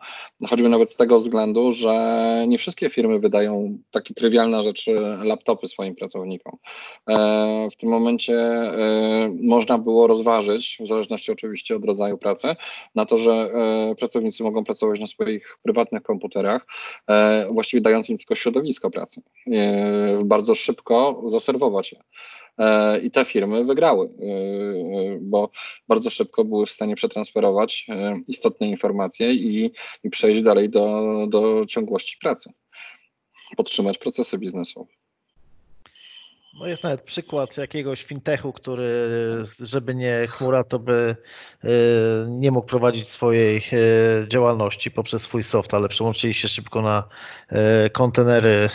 Choćby 0.49 0.69
nawet 0.69 0.91
z 0.91 0.97
tego 0.97 1.19
względu, 1.19 1.73
że 1.73 2.45
nie 2.49 2.59
wszystkie 2.59 2.91
firmy 2.91 3.19
wydają 3.19 3.79
takie 3.91 4.15
trywialne 4.15 4.63
rzeczy, 4.63 5.01
laptopy 5.23 5.69
swoim 5.69 5.95
pracownikom. 5.95 6.57
E, 7.09 7.69
w 7.73 7.77
tym 7.77 7.91
momencie 7.91 8.35
można 9.43 9.79
było 9.79 10.07
rozważyć, 10.07 10.79
w 10.81 10.89
zależności 10.89 11.33
oczywiście 11.33 11.77
od 11.77 11.85
rodzaju 11.85 12.19
pracy, 12.19 12.57
na 12.95 13.07
to, 13.07 13.19
że 13.19 13.51
pracownicy 13.99 14.43
mogą 14.43 14.64
pracować 14.64 15.01
na 15.01 15.07
swoich 15.07 15.59
prywatnych 15.62 16.03
komputerach, 16.03 16.66
e, 17.09 17.49
właściwie 17.53 17.80
dając 17.80 18.11
im 18.11 18.18
tylko 18.18 18.35
środowisko 18.35 18.91
pracy. 18.91 19.22
E, 19.47 20.22
bardzo 20.24 20.55
szybko 20.55 21.22
zaserwować 21.26 21.93
je. 21.93 22.03
E, 22.59 23.01
I 23.01 23.11
te 23.11 23.24
firmy 23.24 23.64
wygrały, 23.64 24.11
bo 25.20 25.51
bardzo 25.89 26.11
szybko 26.11 26.45
były 26.45 26.66
w 26.66 26.72
stanie 26.72 26.97
przetransferować 26.97 27.87
istotne 28.28 28.68
informacje 28.68 29.32
i, 29.35 29.70
i 30.05 30.11
przejść 30.11 30.43
dalej 30.43 30.68
do, 30.68 31.26
do 31.28 31.64
ciągłości 31.68 32.16
pracy, 32.20 32.53
podtrzymać 33.57 33.99
procesy 33.99 34.39
biznesowe. 34.39 35.04
No 36.59 36.67
jest 36.67 36.83
nawet 36.83 37.03
przykład 37.03 37.57
jakiegoś 37.57 38.05
fintechu, 38.05 38.53
który, 38.53 38.89
żeby 39.61 39.95
nie 39.95 40.27
chmura, 40.31 40.65
to 40.65 40.79
by 40.79 41.17
e, 41.65 41.69
nie 42.29 42.51
mógł 42.51 42.67
prowadzić 42.67 43.09
swojej 43.09 43.57
e, 43.57 44.29
działalności 44.29 44.91
poprzez 44.91 45.23
swój 45.23 45.43
soft, 45.43 45.75
ale 45.75 45.89
przełączyli 45.89 46.35
się 46.35 46.49
szybko 46.49 46.83
na 46.83 47.09
e, 47.49 47.91
kontenery 47.91 48.69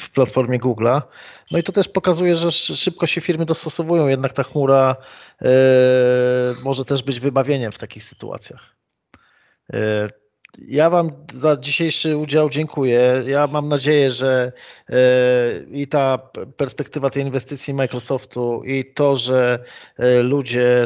w 0.00 0.10
platformie 0.14 0.58
Google'a. 0.58 1.02
No 1.50 1.58
i 1.58 1.62
to 1.62 1.72
też 1.72 1.88
pokazuje, 1.88 2.36
że 2.36 2.52
szybko 2.52 3.06
się 3.06 3.20
firmy 3.20 3.44
dostosowują, 3.44 4.08
jednak 4.08 4.32
ta 4.32 4.42
chmura 4.42 4.96
może 6.64 6.84
też 6.84 7.02
być 7.02 7.20
wybawieniem 7.20 7.72
w 7.72 7.78
takich 7.78 8.04
sytuacjach. 8.04 8.76
Ja 10.58 10.90
Wam 10.90 11.10
za 11.32 11.56
dzisiejszy 11.56 12.16
udział 12.16 12.50
dziękuję. 12.50 13.22
Ja 13.26 13.46
mam 13.46 13.68
nadzieję, 13.68 14.10
że 14.10 14.52
e, 14.88 14.94
i 15.70 15.86
ta 15.86 16.18
perspektywa 16.56 17.10
tej 17.10 17.22
inwestycji 17.22 17.74
Microsoftu, 17.74 18.64
i 18.64 18.92
to, 18.94 19.16
że 19.16 19.64
e, 19.98 20.22
ludzie, 20.22 20.84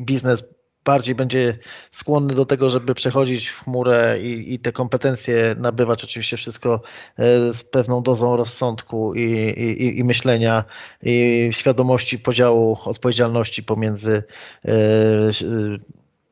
biznes 0.00 0.44
bardziej 0.84 1.14
będzie 1.14 1.58
skłonny 1.90 2.34
do 2.34 2.46
tego, 2.46 2.68
żeby 2.68 2.94
przechodzić 2.94 3.48
w 3.48 3.64
chmurę 3.64 4.18
i, 4.22 4.54
i 4.54 4.58
te 4.58 4.72
kompetencje 4.72 5.54
nabywać, 5.58 6.04
oczywiście 6.04 6.36
wszystko 6.36 6.80
e, 7.18 7.52
z 7.52 7.64
pewną 7.64 8.02
dozą 8.02 8.36
rozsądku 8.36 9.14
i, 9.14 9.20
i, 9.20 9.98
i 9.98 10.04
myślenia 10.04 10.64
i 11.02 11.48
świadomości 11.52 12.18
podziału 12.18 12.78
odpowiedzialności 12.84 13.62
pomiędzy 13.62 14.22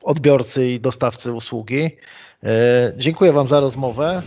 odbiorcy 0.03 0.71
i 0.71 0.79
dostawcy 0.79 1.33
usługi. 1.33 1.89
E, 2.43 2.93
dziękuję 2.97 3.33
Wam 3.33 3.47
za 3.47 3.59
rozmowę. 3.59 4.21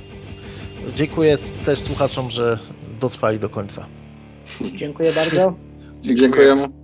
Dziękuję 0.95 1.39
też 1.65 1.81
słuchaczom, 1.81 2.31
że 2.31 2.59
dotrwali 3.01 3.39
do 3.39 3.49
końca. 3.49 3.87
Dziękuję 4.77 5.13
bardzo. 5.13 5.55
Dziękujemy. 6.01 6.84